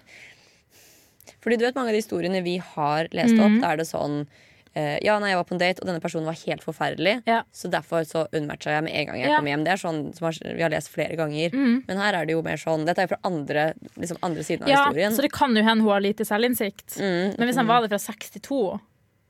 [1.39, 3.61] Fordi du vet mange av de historiene vi har lest opp, Mhm.
[3.61, 4.27] da er det sånn
[4.75, 7.23] ja, nei, jeg var på en date, og denne personen var helt forferdelig.
[7.27, 7.41] Ja.
[7.51, 9.37] Så derfor så unmatcha jeg med en gang jeg Ja.
[9.37, 9.63] kom hjem.
[9.65, 11.49] Det er sånn som vi har lest flere ganger.
[11.51, 11.83] Mm.
[11.87, 14.63] Men her er det jo mer sånn Dette er jo fra andre, liksom andre siden
[14.63, 15.11] av Ja, historien.
[15.11, 16.99] så det kan jo hende hun har lite selvinnsikt.
[16.99, 18.79] Mm, Men hvis han var det fra 62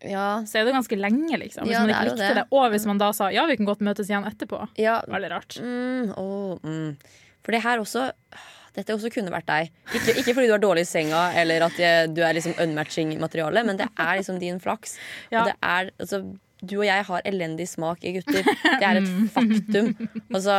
[0.02, 1.64] ja, så er det ganske lenge, liksom.
[1.68, 2.36] Hvis Ja, man ikke likte det.
[2.36, 2.46] det.
[2.52, 4.70] Og hvis man da sa ja, vi kan godt møtes igjen etterpå.
[4.78, 5.58] ja, Veldig rart.
[5.60, 6.96] Mm, oh, mm.
[7.44, 8.12] For det her også
[8.80, 9.72] Dette også kunne vært deg.
[9.92, 13.18] Ikke, ikke fordi du er dårlig i senga eller at jeg, du er liksom unmatching
[13.22, 14.96] materiale, men det er liksom din flaks.
[15.30, 15.42] Ja.
[15.42, 16.24] Og det er, altså,
[16.60, 18.44] du og jeg har elendig smak i gutter.
[18.44, 19.94] Det er et faktum.
[20.28, 20.56] Altså,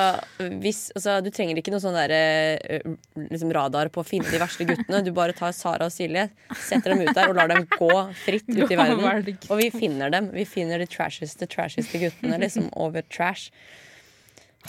[0.63, 2.89] hvis, altså, du trenger ikke noe sånn der, eh,
[3.29, 5.03] liksom radar på å finne de verste guttene.
[5.05, 7.93] Du bare tar Sara og Silje, setter dem ut der og lar dem gå
[8.25, 9.37] fritt ut i verden.
[9.51, 10.33] Og vi finner dem.
[10.37, 13.51] Vi finner de trasheste, trasheste guttene liksom over trash.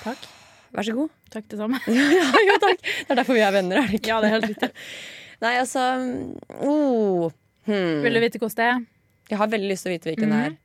[0.04, 0.30] Takk.
[0.72, 1.12] Vær så god.
[1.34, 1.82] Takk, det samme.
[1.92, 2.80] Ja, jo takk.
[2.86, 4.14] Det er derfor vi er venner, er det ikke?
[4.14, 4.72] Ja, det er helt riktig.
[5.44, 5.86] Nei, altså
[6.62, 7.32] oh,
[7.68, 8.02] hmm.
[8.06, 8.84] Vil du vite hvordan det er?
[9.32, 10.58] Jeg har veldig lyst til å vite hvilken det er.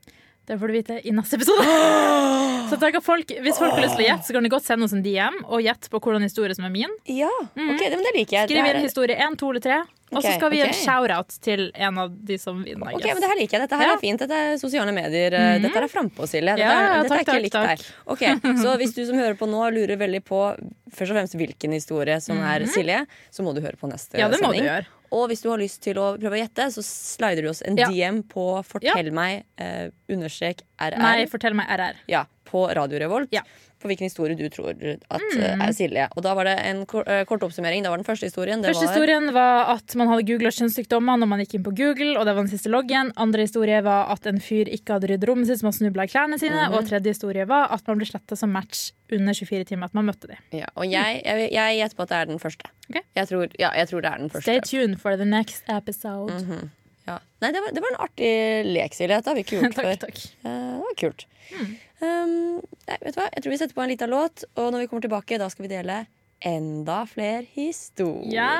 [0.47, 1.67] Det får du vite i neste episode.
[2.71, 4.85] Så tenker folk, Hvis folk har lyst til å gjette, så kan de godt sende
[4.85, 6.91] oss en DM og gjette på hvordan historie som er min.
[7.07, 8.49] Ja, ok, det, men det liker jeg.
[8.51, 9.79] Skriv inn historie 1, 2 eller 3.
[10.15, 10.69] Og så skal vi gi ok.
[10.71, 12.93] en shout-out til en av de som vinner.
[12.95, 13.63] Ok, men det her liker jeg.
[13.67, 13.95] Dette her Ja.
[13.97, 14.21] er fint.
[14.23, 15.35] Dette er sosiale medier.
[15.35, 16.55] eh, Dette er frampå, Silje.
[16.55, 17.79] Dette, Ja, dette takk, er ikke takk, likt takk.
[17.79, 17.87] deg.
[18.07, 18.23] Ok,
[18.63, 20.41] Så hvis du som hører på nå lurer veldig på
[20.95, 24.19] først og fremst hvilken historie som er Silje, så må du høre på neste Mhm.
[24.21, 24.65] ja, det må du sending.
[24.71, 24.87] gjøre.
[25.13, 27.75] Og hvis du har lyst til å prøve å gjette, så slider du oss en.
[27.77, 30.99] DM på fortell meg eh, understrek RR.
[30.99, 31.95] Nei, fortell meg RR.
[32.09, 33.33] Ja, på Radio Revolt.
[33.35, 33.43] Ja.
[33.77, 35.61] På hvilken historie du tror at mm.
[35.61, 36.07] er Silje.
[36.17, 37.85] Og da var det en eh, kort oppsummering.
[37.85, 38.63] Det var den første historien.
[38.63, 41.75] Det Første var, historien var at man hadde googla kjønnssykdommer når man gikk inn på
[41.77, 43.13] Google, og det var den siste loggen.
[43.21, 46.13] Andre historie var at en fyr ikke hadde ryddet rommet sitt, så man snubla i
[46.15, 46.63] klærne sine.
[46.71, 46.79] Mhm.
[46.79, 50.09] Og tredje historie var at man ble sletta som match under 24 timer at man
[50.09, 50.41] møtte dem.
[50.57, 51.21] ja, og jeg,
[51.53, 52.73] gjetter på at det er den første.
[52.89, 53.05] Okay.
[53.19, 54.49] Jeg, tror, ja, jeg tror det er den første.
[54.49, 56.41] Stay tuned for the next episode.
[57.07, 57.21] Ja.
[57.43, 58.31] Nei, det var, det var en artig
[58.67, 59.21] lek, Silje.
[59.21, 59.91] Det har vi ikke gjort før.
[59.93, 60.25] takk, takk.
[60.43, 61.29] Eh, det var kult.
[62.01, 63.31] Um, nei, vet du hva?
[63.33, 65.67] Jeg tror vi setter på en liten låt, og når vi kommer tilbake, da skal
[65.67, 66.05] vi dele
[66.45, 68.33] enda flere historier.
[68.33, 68.51] Ja.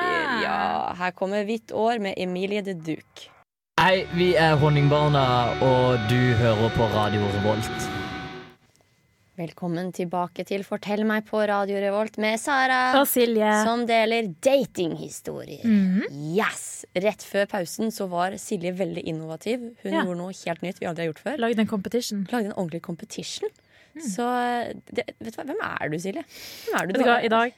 [0.43, 3.29] Ja, her kommer Hvitt år med Emilie de Duke.
[3.77, 7.96] Hei, vi er Honningbarna, og du hører på Radio Revolt.
[9.37, 12.79] Velkommen tilbake til Fortell meg på Radio Revolt med Sara.
[12.97, 13.51] Og Silje.
[13.67, 15.61] Som deler datinghistorier.
[15.61, 16.07] Mhm.
[16.33, 16.85] Yes!
[16.97, 19.59] Rett før pausen så var Silje veldig innovativ.
[19.83, 20.01] Hun Ja.
[20.01, 21.37] gjorde noe helt nytt vi aldri har gjort før.
[21.37, 22.25] Lagde en competition.
[22.31, 23.49] Lagde en ordentlig competition.
[23.95, 24.01] Mm.
[24.01, 24.25] Så
[24.91, 26.23] det, vet du hva, hvem er du, Silje?
[26.65, 26.93] Hvem er du?
[26.93, 27.53] Du i dag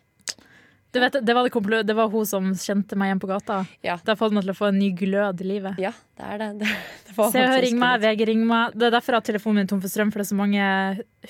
[0.97, 3.60] vet, det, var det, det var hun som kjente meg igjen på gata.
[3.86, 3.99] Ja.
[4.02, 5.78] Det har fått meg til å få en ny glød i livet.
[5.78, 6.47] Ja, det er det.
[6.63, 6.71] det,
[7.06, 8.73] det Se og ring meg, VG ring meg.
[8.73, 10.71] Det er derfor at telefonen min tom for strøm, for det er så mange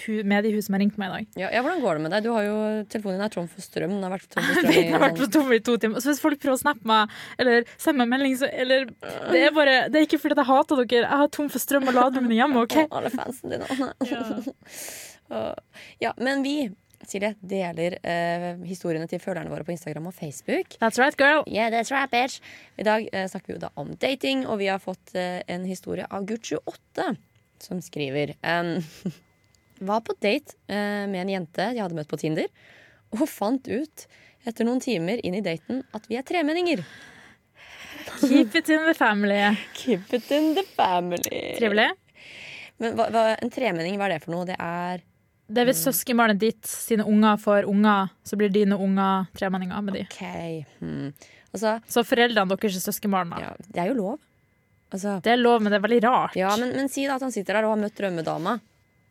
[0.05, 1.27] hu mediehus som har ringt meg i dag.
[1.43, 2.29] Ja, ja, hvordan går det med deg?
[2.29, 2.55] Du har jo,
[2.95, 3.97] telefonen din er tom for strøm.
[3.97, 6.05] Den har vært tom for strøm i jeg har vært sånn- tom i to timer.
[6.05, 9.55] Så hvis folk prøver å snappe meg eller sende meg melding, så eller, det, er
[9.59, 11.03] bare, det er ikke fordi jeg hater dere.
[11.03, 12.63] Jeg har tom for strøm og lader mine hjemme.
[12.63, 12.79] ok?
[12.87, 13.91] Alle fansen dine.
[14.07, 14.23] ja.
[16.05, 16.71] ja, men vi,
[17.07, 20.75] Silje, deler eh, historiene til følgerne våre på Instagram og Facebook.
[20.81, 21.45] That's right, girl.
[21.47, 22.41] Yeah, that's right, bitch.
[22.77, 26.07] I dag eh, snakker vi da om dating, og vi har fått eh, en historie
[26.09, 27.13] av Gutt28
[27.63, 28.77] som skriver um,
[29.79, 32.49] Var på date eh, med en jente jeg hadde møtt på Tinder,
[33.15, 34.05] og fant ut
[34.47, 36.83] etter noen timer inn i daten at vi er tremenninger.
[38.19, 39.39] Keep it in the family.
[39.79, 41.55] Keep it in the family.
[41.55, 41.89] Trivelig.
[42.79, 44.47] Men hva, hva, en tremenning, hva er det for noe?
[44.47, 45.03] Det er
[45.49, 49.93] Det er hvis søskenbarnet ditt sine unger får unger, så blir dine unger tremenninger med
[49.97, 50.03] de.
[50.11, 50.63] Okay.
[50.79, 51.13] Hmm.
[51.53, 53.39] Altså, Så foreldrene deres er søskenbarna.
[53.41, 54.19] ja, det er jo lov.
[54.93, 56.35] Altså, Det er lov, men det er veldig rart.
[56.35, 58.59] ja, men, men si da at han sitter der og har møtt drømmedama.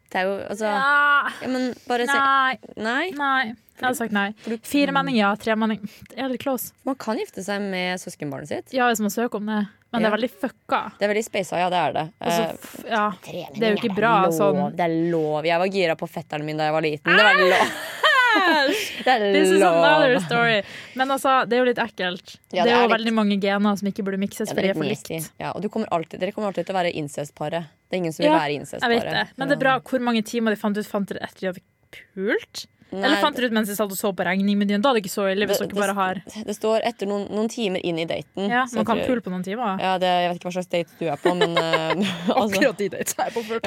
[0.08, 2.58] Det er jo altså Ja, ja, men bare se Nei.
[2.76, 3.06] Nei.
[3.18, 3.54] Nei.
[3.78, 4.28] Jeg hadde sagt nei.
[4.66, 5.28] Firemenning, ja.
[5.38, 5.84] Tremenning.
[6.16, 6.72] Er litt close.
[6.88, 8.72] Man kan gifte seg med søskenbarnet sitt.
[8.74, 9.60] Ja, hvis man søker om det.
[9.92, 10.80] Men det er veldig fucka.
[10.98, 12.02] Det er veldig spasa, ja, det er det.
[12.18, 13.04] Altså, ja.
[13.22, 14.58] det er jo ikke bra, sånn.
[14.76, 15.46] Det er lov.
[15.48, 17.14] Jeg var gira på fetteren min da jeg var liten.
[17.14, 17.78] Det var lov.
[19.04, 20.62] Det er This is another story.
[20.98, 22.34] Men altså, det er jo litt ekkelt.
[22.52, 24.72] Ja, det det er jo litt- veldig mange gener som ikke burde mikses, for de
[24.72, 25.30] er for likt.
[25.40, 27.68] Ja, og du kommer alltid, dere kommer alltid til å være incestparet.
[27.88, 29.12] Det er ingen som vil Ja, være incestparet.
[29.12, 29.26] det.
[29.36, 31.62] Men det er bra hvor mange timer de fant ut Fant dere etter de hadde
[32.14, 32.66] pult?
[32.90, 34.80] Nei, Eller fant dere ut mens de satt og så på regningmenyen?
[34.80, 37.26] Da er det ikke så ille hvis Det- dere bare har Det står etter noen,
[37.28, 38.48] noen timer inn i daten.
[38.48, 39.76] Ja, man kan pule på noen timer.
[39.80, 41.92] Ja, det, jeg vet ikke hva slags date du er på, men uh,
[42.32, 43.60] altså, Akkurat de dates er på før.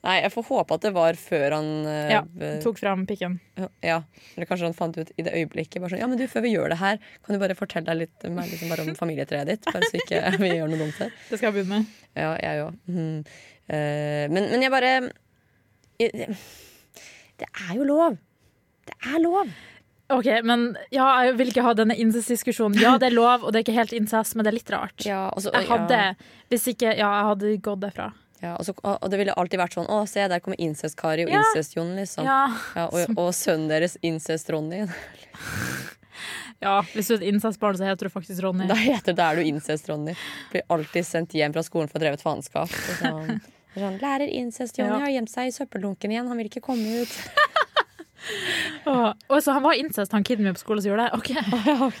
[0.00, 3.36] Nei, jeg får håpe at det var før han uh, Ja, eh, tok fram pikken.
[3.84, 3.98] ja.
[4.34, 5.76] Eller kanskje han fant ut i det øyeblikket.
[5.82, 8.28] Bare sånn, ja, men du, Før vi gjør det her, kan du bare fortelle litt
[8.32, 9.68] meg liksom bare om familietreet ditt?
[9.68, 11.12] Bare så ikke vi gjør noe dumt her.
[11.28, 11.98] Det skal jeg begynne med.
[12.16, 12.78] Ja, jeg òg.
[12.88, 13.18] Mm.
[13.70, 14.94] Uh, men, men jeg bare
[16.00, 16.38] jeg,
[17.44, 18.16] Det er jo lov.
[18.88, 19.52] Det er lov.
[20.10, 22.80] Ok, men ja, Jeg vil ikke ha denne incest-diskusjonen.
[22.82, 25.04] Ja, det er lov, og det er ikke helt incest, men det er litt rart.
[25.06, 26.40] Ja, altså, Jeg hadde, ja.
[26.50, 28.08] Hvis ikke, ja, jeg hadde gått derfra.
[28.40, 31.32] Ja, og, så, og det ville alltid vært sånn Å, se, der kommer incest-Kari og
[31.34, 31.42] Ja.
[31.44, 32.24] incest-Jon, liksom.
[32.24, 32.38] Ja.
[32.76, 34.86] Ja, og, og sønnen deres incest-Ronny.
[36.64, 38.66] ja, Hvis du er et incestbarn, så heter du faktisk Ronny.
[38.70, 40.16] Da heter det er du incest-Ronny.
[40.52, 42.72] Blir alltid sendt hjem fra skolen for å drevet faenskap.
[43.00, 43.40] Sånn,
[43.76, 47.16] sånn, Lærer incest-Jonny har gjemt seg i søppeldunken igjen, han vil ikke komme ut.
[49.30, 51.18] Og så han var incest, han kiden min på skolen som gjorde det?
[51.18, 51.30] Ok.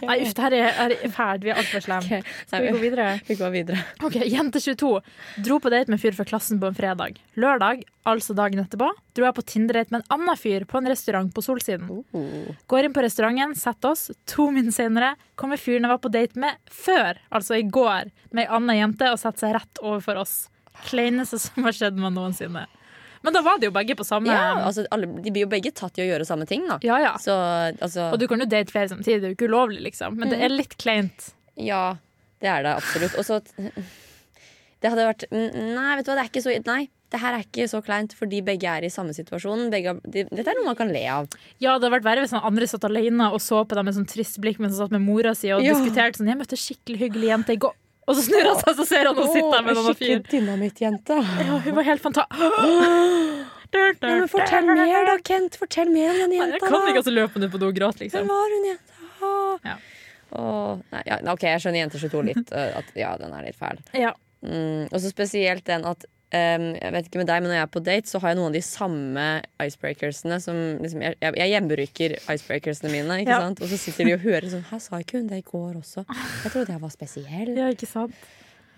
[0.08, 1.44] Nei, uff, det her er, er fælt.
[1.46, 2.20] Vi er altfor slemme.
[2.46, 3.06] Skal vi gå videre?
[3.28, 3.84] Vi går videre.
[4.06, 4.90] Ok, Jente 22
[5.46, 7.20] dro på date med fyr fra klassen på en fredag.
[7.40, 11.32] Lørdag, altså dagen etterpå, dro jeg på Tinder-date med en annen fyr på en restaurant
[11.36, 11.88] på Solsiden.
[12.70, 14.08] Går inn på restauranten, setter oss.
[14.34, 18.44] To minutter senere kommer fyren jeg var på date med før, altså i går, med
[18.44, 20.34] ei anna jente og setter seg rett overfor oss.
[20.86, 22.66] Kleineste som har skjedd meg noensinne.
[23.22, 25.72] Men da var det jo begge på samme Ja, altså, alle, de blir jo begge
[25.76, 26.78] tatt i å gjøre samme ting, da.
[26.82, 27.14] ja, ja.
[27.20, 27.34] Så
[27.80, 30.16] altså Og du kan jo date flere samtidig, det er jo ikke ulovlig, liksom.
[30.20, 31.32] Men det er litt kleint.
[31.60, 31.96] Ja,
[32.40, 33.18] det er det absolutt.
[33.20, 33.40] Og så
[34.80, 36.88] Det hadde vært Nei, vet du hva, det er ikke så Nei.
[37.10, 39.64] Det her er ikke så kleint, fordi begge er i samme situasjon.
[39.72, 41.24] Begge, de, dette er noe man kan le av.
[41.58, 43.96] Ja, det hadde vært verre hvis han andre satt alene og så på dem med
[43.96, 45.74] sånn trist blikk mens han satt med mora si og Ja.
[45.74, 47.74] diskuterte sånn 'Jeg møtte en skikkelig hyggelig jente i går.'
[48.08, 50.06] Og så snur han seg, så ser han henne sitte der med noen fyr.
[50.16, 51.18] Skikkelig dynamittjente.
[51.20, 53.46] Ja, hun var helt fantastisk.
[53.70, 55.54] Ja, men fortell mer, da, Kent.
[55.60, 58.08] Fortell mer om den Jeg kan ikke altså løpe ned på do og gråte, Hvem
[58.08, 58.26] liksom.
[58.26, 58.96] var hun jenta?
[59.68, 59.74] Ja.
[60.40, 62.50] Åh, nei, ja, OK, jeg skjønner Jente 22 litt.
[62.50, 63.78] øh, at, ja, den er litt fæl.
[63.94, 64.10] Ja.
[64.42, 66.02] Mm, og så spesielt den at
[66.36, 68.40] ehm, Jeg vet ikke med deg, men når jeg er på date, så har jeg
[68.40, 69.26] noen av de samme
[69.62, 70.40] icebreakersene.
[70.42, 73.22] Som liksom, jeg, jeg, hjemmeryker icebreakersene mine.
[73.24, 73.40] Ja.
[73.44, 73.62] sant?
[73.62, 76.04] Og så sitter de og hører sånn Her sa ikke hun det i går også?
[76.08, 77.54] Jeg trodde jeg var spesiell.
[77.58, 78.28] ja, ikke sant?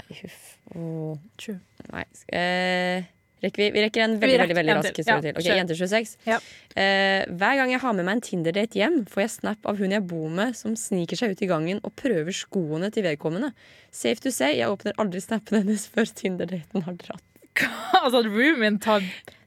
[0.03, 0.44] Nei, Huff.
[0.74, 1.18] Oh.
[1.40, 1.59] True.
[1.90, 2.05] Nei.
[2.32, 3.05] Eh,
[3.42, 5.36] rekker vi, vi rekker en veldig, veldig, veldig rask historie til.
[5.36, 5.59] Ok, kjør.
[5.59, 6.14] Jente 26.
[6.28, 6.38] Ja.
[6.76, 9.94] Eh, hver gang jeg har med meg en Tinder-date hjem, får jeg snap av hun
[9.94, 13.53] jeg bor med, som sniker seg ut i gangen og prøver skoene til vedkommende.
[13.90, 17.32] Safe to say, jeg åpner aldri snappen hennes før Tinder-daten har dratt.
[18.03, 19.05] Altså at roomien tar,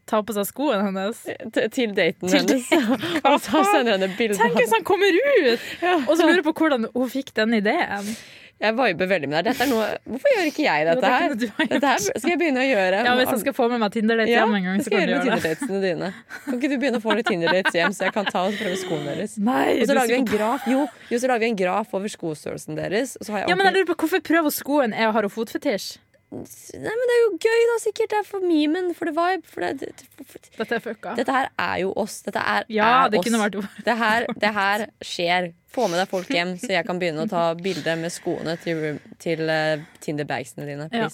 [0.07, 1.25] tar på seg skoene hennes.
[1.51, 2.71] T til daten Til hennes.
[3.27, 5.69] og så sender henne bilde Tenk hvis han kommer ut!
[6.09, 8.15] Og så lurer jeg på hvordan hun fikk den ideen.
[8.55, 9.57] Jeg viber veldig med deg.
[9.67, 11.33] Noe, hvorfor gjør ikke jeg dette her?
[11.35, 13.01] Dette her skal jeg begynne å gjøre.
[13.03, 15.11] Ja, Hvis jeg skal få med meg Tinder-date Ja, hjem en gang, så kan du
[15.11, 15.81] gjøre det.
[15.83, 16.11] Dine.
[16.45, 18.79] Kan ikke du begynne å få litt Tinder-dates hjem, så jeg kan ta og prøve
[18.79, 19.35] skoene deres?
[19.43, 22.15] Nei, Og så lager vi en graf Jo, jo så lager vi en graf over
[22.15, 23.17] skostørrelsen deres.
[23.27, 24.95] Ja, men jeg lurer på Hvorfor prøve skoen?
[24.95, 25.97] Jeg har hun fotfetisj?
[26.35, 28.09] Nei, men det er jo gøy, da, sikkert.
[28.11, 29.47] Det er for memen, for the vibe.
[29.51, 31.13] For det, det, for, Dette er fucka.
[31.19, 32.19] dette her er jo oss.
[32.25, 33.27] Dette er, Ja, er det oss.
[33.27, 33.57] kunne vært
[33.87, 35.49] det, her, det her skjer.
[35.75, 38.99] Få med deg folk hjem, så jeg kan begynne å ta bilde med skoene til,
[39.19, 40.87] til uh, Tinder-bagsene dine.
[40.95, 41.09] Ja.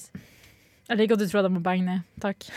[0.92, 2.06] Jeg liker at du tror at jeg må bange ned.
[2.22, 2.50] Takk.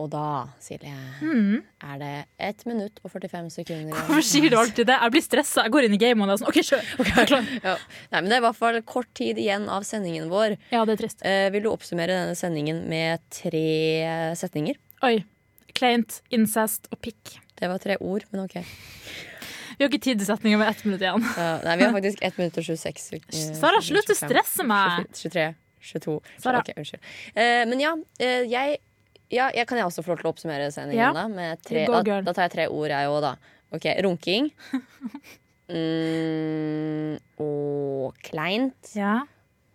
[0.00, 0.88] Og da, Silje,
[1.20, 3.90] er det 1 minutt og 45 sekunder.
[3.92, 4.06] Mm.
[4.08, 4.96] Hvorfor sier du alltid det?
[5.02, 5.64] Jeg blir stressa.
[5.66, 6.86] Jeg går inn i gamet og er sånn OK, kjør.
[7.04, 7.34] Er.
[7.66, 7.74] Ja.
[8.14, 10.56] Nei, men Det er i hvert fall kort tid igjen av sendingen vår.
[10.72, 11.20] Ja, det er trist.
[11.26, 13.66] Eh, vil du oppsummere denne sendingen med tre
[14.40, 14.80] setninger?
[15.04, 15.18] Oi.
[15.76, 17.36] Kleint, incest og pikk.
[17.60, 18.56] Det var tre ord, men OK.
[19.76, 21.24] Vi har ikke tid til setninger med ett minutt igjen.
[21.36, 24.28] Ja, nei, vi har faktisk 1 minutt og 26 sek- eh, Sara, slutt å 25,
[24.32, 25.06] stresse meg!
[25.16, 25.46] 23,
[25.92, 26.60] 22 Sara.
[26.64, 27.06] Ok, unnskyld.
[27.36, 28.80] Eh, men ja, eh, jeg
[29.30, 31.12] ja, jeg kan jeg også få lov til å oppsummere sendingen Ja.
[31.16, 31.28] da?
[31.30, 33.36] Med tre, da, da tar jeg tre ord, jeg òg, da.
[33.72, 34.50] Ok, Runking.
[35.70, 38.90] Mm, og kleint.
[38.98, 39.20] Ja,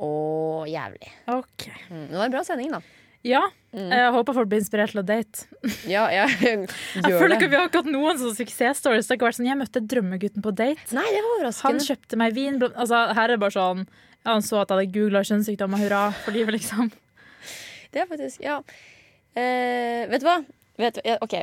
[0.03, 1.08] Og jævlig.
[1.32, 1.70] OK.
[1.88, 2.82] Mm, det var en bra sending, da.
[3.26, 3.39] Ja,
[3.74, 5.45] jeg håper folk blir inspirert til å date.
[5.95, 6.68] Ja, jeg Jeg
[7.08, 9.08] gjør føler ikke vi har ikke hatt noen sånne suksessstories.
[9.08, 10.84] Det har ikke vært sånn, Jeg møtte drømmegutten på date.
[10.97, 12.60] Nei, det var Han kjøpte meg vin.
[12.74, 15.82] Altså, her er det bare sånn ja, Han så at jeg hadde googla kjønnssykdommer.
[15.86, 16.91] Hurra for livet, liksom.
[17.95, 18.60] Det er faktisk Ja.
[19.36, 20.38] Eh, vet du hva?
[20.77, 21.36] Vet du, ja, OK.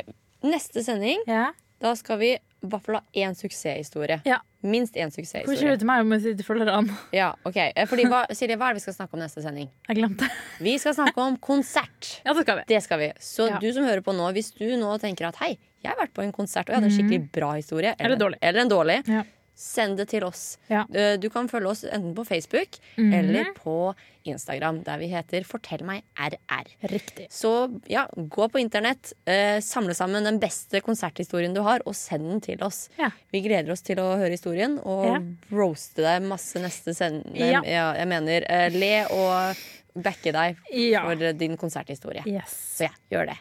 [0.42, 1.52] Neste sending, Ja.
[1.80, 2.38] da skal vi
[2.80, 4.20] fall ha én suksesshistorie.
[4.24, 4.38] Ja.
[4.62, 5.72] Minst én Hvorfor suksesshistorie.
[5.72, 6.44] du til meg om jeg sier an?
[6.46, 6.96] følgerne?
[7.12, 7.56] Ja, ok.
[7.74, 9.68] Eh, Fordi, hva, Silje, hva er det vi skal snakke om neste sending?
[9.88, 10.28] Jeg glemte.
[10.60, 12.20] Vi skal snakke om konsert.
[12.24, 12.64] Ja, det skal vi.
[12.68, 13.12] Det skal vi.
[13.18, 13.58] Så Ja.
[13.58, 16.22] du som hører på nå, hvis du nå tenker at hei, jeg har vært på
[16.22, 18.04] en konsert og jeg hadde en skikkelig bra historie, Mhm.
[18.06, 18.38] Eller dårlig.
[18.42, 19.22] eller en dårlig, Ja.
[19.54, 20.56] Send det til oss.
[20.68, 20.84] Ja.
[20.94, 23.12] Eh, Du kan følge oss enten på Facebook Mhm.
[23.14, 23.94] eller på
[24.24, 26.66] Instagram, der vi heter Fortell meg RR.
[26.88, 27.28] Riktig.
[27.30, 32.28] Så ja, gå på internett, eh, samle sammen den beste konserthistorien du har, og send
[32.30, 32.88] den til oss.
[32.98, 33.10] Ja.
[33.32, 35.18] Vi gleder oss til å høre historien og Ja.
[35.50, 37.36] roaste deg masse neste sending.
[37.36, 37.92] Ja.
[37.94, 39.56] Jeg mener eh, le og
[40.02, 40.56] backe deg
[41.02, 42.22] for din konserthistorie.
[42.26, 42.78] Yes.
[42.78, 43.38] Så ja, gjør det.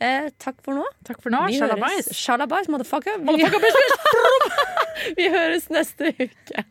[0.00, 0.84] Eh, takk for nå.
[1.06, 1.40] Takk for nå.
[1.50, 2.10] Shalabais.
[2.14, 3.18] Shalabais, motherfucker.
[3.18, 3.48] Vi,
[5.18, 6.64] vi høres neste uke.